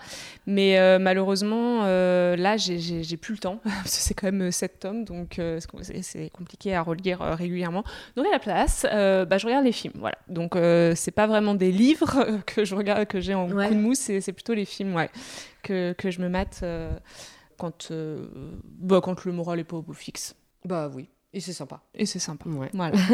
mais 0.48 0.80
euh, 0.80 0.98
malheureusement, 0.98 1.82
euh, 1.84 2.36
là, 2.36 2.58
j'ai- 2.58 3.18
plus 3.18 3.34
le 3.34 3.40
temps, 3.40 3.60
parce 3.64 3.84
que 3.98 4.02
c'est 4.02 4.14
quand 4.14 4.32
même 4.32 4.52
7 4.52 4.80
tomes, 4.80 5.04
donc 5.04 5.40
euh, 5.40 5.60
c'est- 6.02 6.30
compliqué 6.32 6.74
à 6.74 6.82
relire 6.82 7.22
euh, 7.22 7.36
régulièrement. 7.36 7.84
Donc 8.16 8.26
à 8.28 8.32
la 8.32 8.40
place, 8.40 8.86
euh, 8.92 9.26
bah, 9.26 9.38
je 9.38 9.46
regarde 9.46 9.66
les 9.66 9.72
films, 9.74 9.94
voilà. 9.98 10.18
Donc 10.30 10.56
euh, 10.56 10.94
c'est 10.96 11.12
pas 11.12 11.28
vraiment 11.28 11.54
des 11.54 11.72
livres 11.72 12.26
que 12.46 12.64
je 12.66 12.76
regarde, 12.76 13.06
que 13.06 13.20
j'ai 13.20 13.36
en 13.36 13.50
Ouais. 13.52 13.68
coup 13.68 13.74
de 13.76 13.80
mousse, 13.80 14.00
c'est 14.00 14.22
c'est 14.22 14.32
plutôt 14.34 14.54
les 14.54 14.66
films, 14.66 14.96
ouais, 14.96 15.10
que, 15.64 15.94
que 15.94 16.12
je 16.12 16.22
me 16.22 16.30
mate 16.30 16.60
euh, 16.64 16.92
quand, 17.58 17.92
euh, 17.92 18.26
bah, 18.64 19.02
quand 19.04 19.26
le 19.26 19.32
moral 19.32 19.60
est 19.60 19.64
pas 19.64 19.78
au 19.78 19.82
beau 19.82 19.94
fixe. 19.94 20.36
Bah 20.66 20.90
oui, 20.94 21.10
et 21.34 21.40
c'est 21.40 21.54
sympa. 21.54 21.82
Et 21.96 22.06
c'est 22.06 22.20
sympa. 22.20 22.50
Ouais. 22.50 22.70
Voilà. 22.74 22.98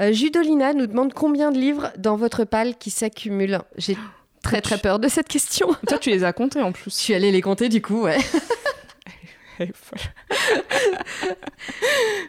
Euh, 0.00 0.10
Judolina 0.12 0.72
nous 0.72 0.86
demande 0.86 1.12
combien 1.12 1.52
de 1.52 1.58
livres 1.58 1.92
dans 1.98 2.16
votre 2.16 2.44
palle 2.44 2.76
qui 2.78 2.90
s'accumulent. 2.90 3.60
J'ai 3.76 3.96
très 4.42 4.62
très 4.62 4.78
peur 4.78 4.98
de 4.98 5.06
cette 5.08 5.28
question. 5.28 5.68
Toi, 5.86 5.98
tu 5.98 6.08
les 6.10 6.24
as 6.24 6.32
comptés 6.32 6.62
en 6.62 6.68
Je 6.68 6.80
plus. 6.82 6.90
suis 6.90 7.12
allée 7.14 7.30
les 7.30 7.42
compter 7.42 7.68
du 7.68 7.82
coup, 7.82 8.02
ouais. 8.04 8.16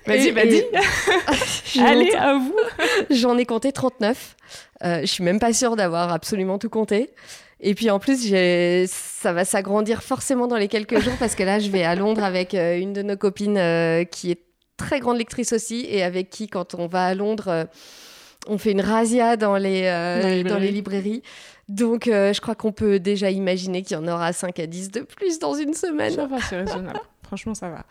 Vas-y, 0.06 0.28
Et- 0.30 0.70
J'ai 1.66 1.82
Allez, 1.82 2.12
à 2.14 2.34
vous. 2.36 2.56
J'en 3.10 3.38
ai 3.38 3.46
compté 3.46 3.72
39. 3.72 4.36
Euh, 4.84 5.00
je 5.02 5.06
suis 5.06 5.24
même 5.24 5.40
pas 5.40 5.54
sûre 5.54 5.76
d'avoir 5.76 6.12
absolument 6.12 6.60
tout 6.60 6.70
compté. 6.70 7.12
Et 7.60 7.76
puis 7.76 7.90
en 7.90 8.00
plus, 8.00 8.34
ça 8.88 9.34
va 9.34 9.46
s'agrandir 9.46 10.04
forcément 10.04 10.48
dans 10.48 10.58
les 10.58 10.68
quelques 10.68 11.00
jours 11.00 11.14
parce 11.20 11.36
que 11.36 11.44
là, 11.44 11.60
je 11.60 11.70
vais 11.70 11.84
à 11.84 11.96
Londres 11.96 12.24
avec 12.24 12.54
euh, 12.54 12.78
une 12.78 12.94
de 12.94 13.02
nos 13.02 13.16
copines 13.16 13.58
euh, 13.58 14.04
qui 14.04 14.32
est 14.32 14.42
très 14.78 15.00
grande 15.00 15.18
lectrice 15.18 15.54
aussi 15.54 15.86
et 15.88 16.04
avec 16.04 16.30
qui, 16.30 16.48
quand 16.48 16.76
on 16.76 16.88
va 16.88 17.06
à 17.06 17.16
Londres, 17.16 17.48
euh, 17.48 17.66
on 18.48 18.58
fait 18.58 18.72
une 18.72 18.82
razzia 18.82 19.38
dans 19.38 19.56
les, 19.56 19.84
euh, 19.86 20.22
Dans 20.22 20.28
les 20.28 20.44
dans 20.44 20.60
les 20.60 20.72
librairies. 20.72 21.22
Donc, 21.70 22.08
euh, 22.08 22.34
je 22.34 22.42
crois 22.42 22.56
qu'on 22.56 22.74
peut 22.74 23.00
déjà 23.00 23.32
imaginer 23.32 23.84
qu'il 23.84 23.96
y 23.96 24.00
en 24.00 24.08
aura 24.08 24.34
5 24.34 24.60
à 24.60 24.68
10 24.68 24.92
de 24.92 25.02
plus 25.02 25.40
dans 25.40 25.54
une 25.54 25.74
semaine. 25.74 26.12
Ça 26.14 26.26
va, 26.26 26.42
c'est 26.42 26.58
raisonnable. 26.58 27.00
Franchement, 27.34 27.56
ça 27.56 27.68
va. 27.70 27.84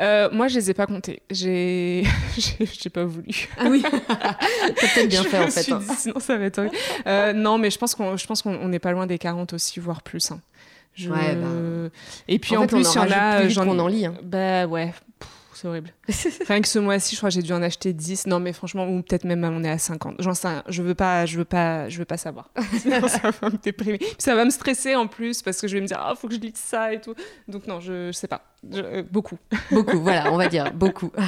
Euh, 0.00 0.30
moi, 0.32 0.48
je 0.48 0.54
les 0.54 0.70
ai 0.70 0.72
pas 0.74 0.86
comptés. 0.86 1.20
J'ai, 1.30 2.04
j'ai 2.80 2.88
pas 2.88 3.04
voulu. 3.04 3.48
Ah 3.58 3.66
oui, 3.68 3.82
peut-être 4.80 5.08
bien 5.10 5.22
Je 5.22 5.28
fait 5.28 5.38
en 5.38 5.48
fait. 5.48 5.62
suis 5.64 5.72
hein. 5.74 5.80
dit, 5.86 5.94
sinon, 5.94 6.18
ça 6.20 6.38
va 6.38 6.46
être. 6.46 6.62
Euh, 7.06 7.34
non, 7.34 7.58
mais 7.58 7.70
je 7.70 7.76
pense 7.78 7.94
qu'on, 7.94 8.16
je 8.16 8.26
pense 8.26 8.40
qu'on 8.40 8.54
on 8.56 8.68
n'est 8.68 8.78
pas 8.78 8.92
loin 8.92 9.06
des 9.06 9.18
40 9.18 9.52
aussi, 9.52 9.78
voire 9.78 10.00
plus. 10.02 10.30
hein. 10.30 10.40
Je... 10.94 11.10
Ouais, 11.10 11.34
bah. 11.36 11.90
Et 12.28 12.38
puis 12.38 12.56
En 12.56 12.60
en, 12.60 12.62
fait, 12.62 12.68
plus, 12.76 12.86
en 12.96 13.04
il 13.04 13.10
y 13.10 13.14
en 13.14 13.18
a. 13.18 13.48
j'en- 13.48 13.78
en 13.78 13.86
lit, 13.88 14.06
hein. 14.06 14.14
Bah 14.22 14.66
ouais. 14.66 14.94
C'est 15.54 15.66
horrible. 15.66 15.92
Rien 16.48 16.60
que 16.60 16.68
ce 16.68 16.78
mois-ci, 16.78 17.16
je 17.16 17.20
crois 17.20 17.30
que 17.30 17.34
j'ai 17.34 17.42
dû 17.42 17.52
en 17.52 17.60
acheter 17.62 17.92
10. 17.92 18.28
Non, 18.28 18.38
mais 18.38 18.52
franchement, 18.52 18.86
ou 18.88 19.02
peut-être 19.02 19.24
même 19.24 19.42
on 19.42 19.64
est 19.64 19.70
à 19.70 19.76
50. 19.76 20.14
J'en 20.20 20.32
sais 20.32 20.46
rien. 20.46 20.62
Je 20.68 20.82
veux 20.84 20.94
pas, 20.94 21.26
je 21.26 21.36
veux 21.36 21.44
pas, 21.44 21.88
je 21.88 21.98
veux 21.98 22.04
pas 22.04 22.16
savoir. 22.16 22.48
Sinon, 22.78 23.08
ça 23.08 23.32
va 23.42 23.50
me 23.50 23.56
déprimer. 23.56 23.98
Puis 23.98 24.14
ça 24.18 24.36
va 24.36 24.44
me 24.44 24.50
stresser 24.50 24.94
en 24.94 25.08
plus 25.08 25.42
parce 25.42 25.60
que 25.60 25.66
je 25.66 25.74
vais 25.74 25.80
me 25.80 25.88
dire, 25.88 25.98
ah, 26.00 26.14
faut 26.14 26.28
que 26.28 26.34
je 26.34 26.38
lise 26.38 26.52
ça 26.54 26.92
et 26.92 27.00
tout. 27.00 27.12
Donc 27.48 27.66
non, 27.66 27.80
je, 27.80 28.06
je 28.06 28.12
sais 28.12 28.28
pas. 28.28 28.42
Je- 28.72 28.82
euh, 28.82 29.02
beaucoup. 29.10 29.36
Beaucoup, 29.70 29.98
voilà, 30.00 30.32
on 30.32 30.36
va 30.36 30.48
dire 30.48 30.72
beaucoup. 30.72 31.10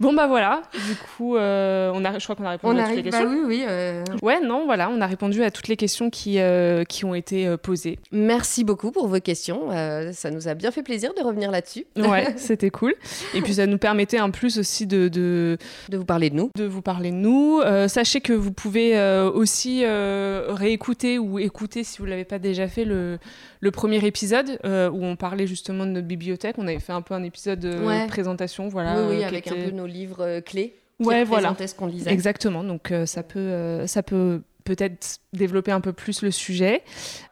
Bon, 0.00 0.12
bah 0.14 0.26
voilà. 0.26 0.62
Du 0.88 0.94
coup, 0.96 1.36
euh, 1.36 1.92
on 1.94 2.04
a, 2.04 2.18
je 2.18 2.24
crois 2.24 2.34
qu'on 2.34 2.44
a 2.44 2.50
répondu 2.50 2.76
On 2.76 2.82
à 2.82 2.86
toutes 2.88 2.96
les 2.96 2.98
arrive, 3.00 3.12
bah 3.12 3.18
questions. 3.18 3.30
oui, 3.46 3.56
oui. 3.58 3.64
euh, 3.68 4.02
Ouais, 4.22 4.40
non, 4.40 4.64
voilà, 4.64 4.88
on 4.90 5.00
a 5.00 5.06
répondu 5.06 5.44
à 5.44 5.50
toutes 5.52 5.68
les 5.68 5.76
questions 5.76 6.10
qui, 6.10 6.40
euh, 6.40 6.82
qui 6.84 7.04
ont 7.04 7.14
été 7.14 7.56
posées. 7.58 7.98
Merci 8.10 8.64
beaucoup 8.64 8.90
pour 8.90 9.06
vos 9.06 9.20
questions. 9.20 9.68
ça 10.12 10.30
nous 10.30 10.48
a 10.48 10.54
bien 10.54 10.70
fait 10.72 10.82
plaisir 10.82 11.12
de 11.14 11.22
revenir 11.22 11.50
là-dessus, 11.50 11.84
Ouais, 11.96 12.32
c'était 12.36 12.70
cool. 12.70 12.94
Et 13.34 13.42
puis 13.42 13.54
ça 13.54 13.66
nous 13.66 13.78
permettait 13.78 14.18
en 14.20 14.30
plus 14.30 14.58
aussi 14.58 14.86
de, 14.86 15.08
de, 15.08 15.56
de 15.90 15.96
vous 15.96 16.04
parler 16.04 16.30
de 16.30 16.36
nous. 16.36 16.50
de 16.56 16.64
vous 16.64 16.82
parler 16.82 17.10
de 17.10 17.16
nous. 17.16 17.60
Sachez 17.86 18.20
que 18.20 18.32
vous 18.32 18.52
pouvez 18.52 18.98
aussi 19.34 19.84
réécouter 19.86 21.18
ou 21.18 21.38
écouter, 21.38 21.84
si 21.84 21.98
vous 21.98 22.04
ne 22.06 22.10
l'avez 22.10 22.24
pas 22.24 22.38
déjà 22.38 22.66
fait, 22.66 22.84
le, 22.84 23.18
le 23.60 23.70
premier 23.70 24.04
épisode 24.04 24.58
où 24.64 25.04
on 25.04 25.16
parlait 25.16 25.46
justement 25.46 25.84
de 25.86 25.90
notre 25.90 26.06
bibliothèque. 26.08 26.41
On 26.58 26.66
avait 26.66 26.78
fait 26.80 26.92
un 26.92 27.02
peu 27.02 27.14
un 27.14 27.22
épisode 27.22 27.60
de 27.60 27.78
Ouais. 27.84 28.06
présentation. 28.06 28.68
Voilà, 28.68 29.02
oui, 29.02 29.16
oui, 29.16 29.24
euh, 29.24 29.28
avec 29.28 29.46
un 29.48 29.54
peu 29.54 29.70
nos 29.70 29.86
livres 29.86 30.22
euh, 30.24 30.40
clés 30.40 30.74
qui 31.00 31.06
Ouais, 31.06 31.24
voilà. 31.24 31.54
ce 31.66 31.74
qu'on 31.74 31.86
lisait. 31.86 32.10
Exactement. 32.12 32.62
Donc 32.64 32.90
euh, 32.92 33.06
ça 33.06 33.22
peut, 33.22 33.38
euh, 33.38 33.86
ça 33.86 34.02
peut 34.02 34.42
peut-être 34.64 35.18
développer 35.32 35.72
un 35.72 35.80
peu 35.80 35.92
plus 35.92 36.22
le 36.22 36.30
sujet. 36.30 36.82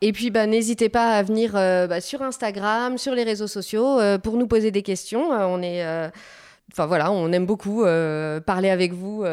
Et 0.00 0.12
puis, 0.12 0.30
bah, 0.30 0.46
n'hésitez 0.46 0.88
pas 0.88 1.10
à 1.12 1.22
venir 1.22 1.54
euh, 1.54 1.86
bah, 1.86 2.00
sur 2.00 2.22
Instagram, 2.22 2.98
sur 2.98 3.14
les 3.14 3.22
réseaux 3.22 3.46
sociaux, 3.46 4.00
euh, 4.00 4.18
pour 4.18 4.36
nous 4.36 4.48
poser 4.48 4.72
des 4.72 4.82
questions. 4.82 5.32
Euh, 5.32 5.44
on 5.46 5.62
est 5.62 5.84
euh, 5.84 6.08
Enfin 6.72 6.86
voilà, 6.86 7.10
on 7.12 7.32
aime 7.32 7.46
beaucoup 7.46 7.84
parler 8.46 8.70
avec 8.70 8.92
vous, 8.92 9.24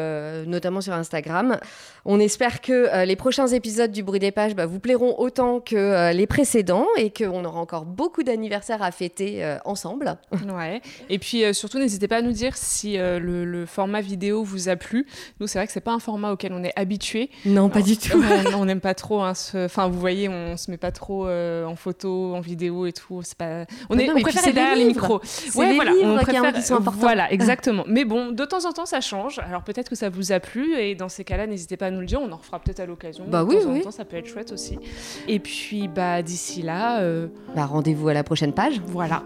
notamment 0.46 0.80
sur 0.80 0.92
Instagram. 0.92 1.58
On 2.04 2.20
espère 2.20 2.60
que 2.60 3.04
les 3.04 3.16
prochains 3.16 3.46
épisodes 3.48 3.92
du 3.92 4.02
Bruit 4.02 4.20
des 4.20 4.32
Pages 4.32 4.54
bah, 4.54 4.66
vous 4.66 4.80
plairont 4.80 5.14
autant 5.18 5.60
que 5.60 6.12
les 6.12 6.26
précédents 6.26 6.86
et 6.96 7.10
qu'on 7.10 7.44
aura 7.44 7.60
encore 7.60 7.84
beaucoup 7.84 8.22
d'anniversaires 8.22 8.82
à 8.82 8.90
fêter 8.90 9.58
ensemble. 9.64 10.16
Ouais. 10.32 10.80
Et 11.10 11.18
puis 11.18 11.42
surtout, 11.54 11.78
n'hésitez 11.78 12.08
pas 12.08 12.16
à 12.16 12.22
nous 12.22 12.32
dire 12.32 12.56
si 12.56 12.96
le, 12.96 13.44
le, 13.44 13.66
format 13.66 14.00
vidéo 14.00 14.42
vous 14.42 14.68
a 14.68 14.76
plu. 14.76 15.06
Nous, 15.40 15.46
c'est 15.46 15.58
vrai 15.58 15.66
que 15.66 15.72
c'est 15.72 15.80
pas 15.80 15.92
un 15.92 15.98
format 15.98 16.32
auquel 16.32 16.52
on 16.52 16.64
est 16.64 16.72
habitué. 16.76 17.30
Non, 17.44 17.68
pas 17.68 17.82
du 17.82 17.96
tout. 17.96 18.22
on 18.56 18.64
n'aime 18.64 18.80
pas 18.80 18.94
trop. 18.94 19.20
Hein, 19.20 19.34
Enfin, 19.54 19.88
vous 19.88 19.98
voyez, 19.98 20.28
on 20.28 20.56
se 20.56 20.70
met 20.70 20.76
pas 20.76 20.90
trop 20.90 21.26
euh, 21.26 21.64
en 21.64 21.76
photo, 21.76 22.34
en 22.34 22.40
vidéo 22.40 22.86
et 22.86 22.92
tout. 22.92 23.20
C'est 23.22 23.36
pas. 23.36 23.64
On, 23.90 23.98
est, 23.98 24.10
on 24.10 24.20
préfère 24.20 24.42
derrière 24.52 24.76
les, 24.76 24.86
micros. 24.86 25.20
Ouais, 25.54 25.74
voilà. 25.74 25.92
on 26.02 26.16
préfère. 26.16 26.52
Qui 26.52 26.62
sont 26.62 26.80
voilà, 26.80 27.27
exactement. 27.30 27.84
Mais 27.86 28.04
bon, 28.04 28.30
de 28.32 28.44
temps 28.44 28.64
en 28.64 28.72
temps, 28.72 28.86
ça 28.86 29.00
change. 29.00 29.38
Alors 29.38 29.62
peut-être 29.62 29.88
que 29.88 29.96
ça 29.96 30.08
vous 30.08 30.32
a 30.32 30.40
plu 30.40 30.74
et 30.76 30.94
dans 30.94 31.08
ces 31.08 31.24
cas-là, 31.24 31.46
n'hésitez 31.46 31.76
pas 31.76 31.86
à 31.86 31.90
nous 31.90 32.00
le 32.00 32.06
dire. 32.06 32.20
On 32.20 32.30
en 32.32 32.36
refera 32.36 32.58
peut-être 32.58 32.80
à 32.80 32.86
l'occasion. 32.86 33.24
Bah 33.28 33.44
oui, 33.44 33.56
de 33.56 33.60
temps 33.60 33.72
oui. 33.72 33.80
En 33.80 33.84
temps, 33.84 33.90
ça 33.90 34.04
peut 34.04 34.16
être 34.16 34.28
chouette 34.28 34.52
aussi. 34.52 34.78
Et 35.26 35.38
puis, 35.38 35.88
bah 35.88 36.22
d'ici 36.22 36.62
là. 36.62 37.00
Euh... 37.00 37.28
Bah 37.54 37.66
rendez-vous 37.66 38.08
à 38.08 38.14
la 38.14 38.24
prochaine 38.24 38.52
page. 38.52 38.80
Voilà. 38.86 39.22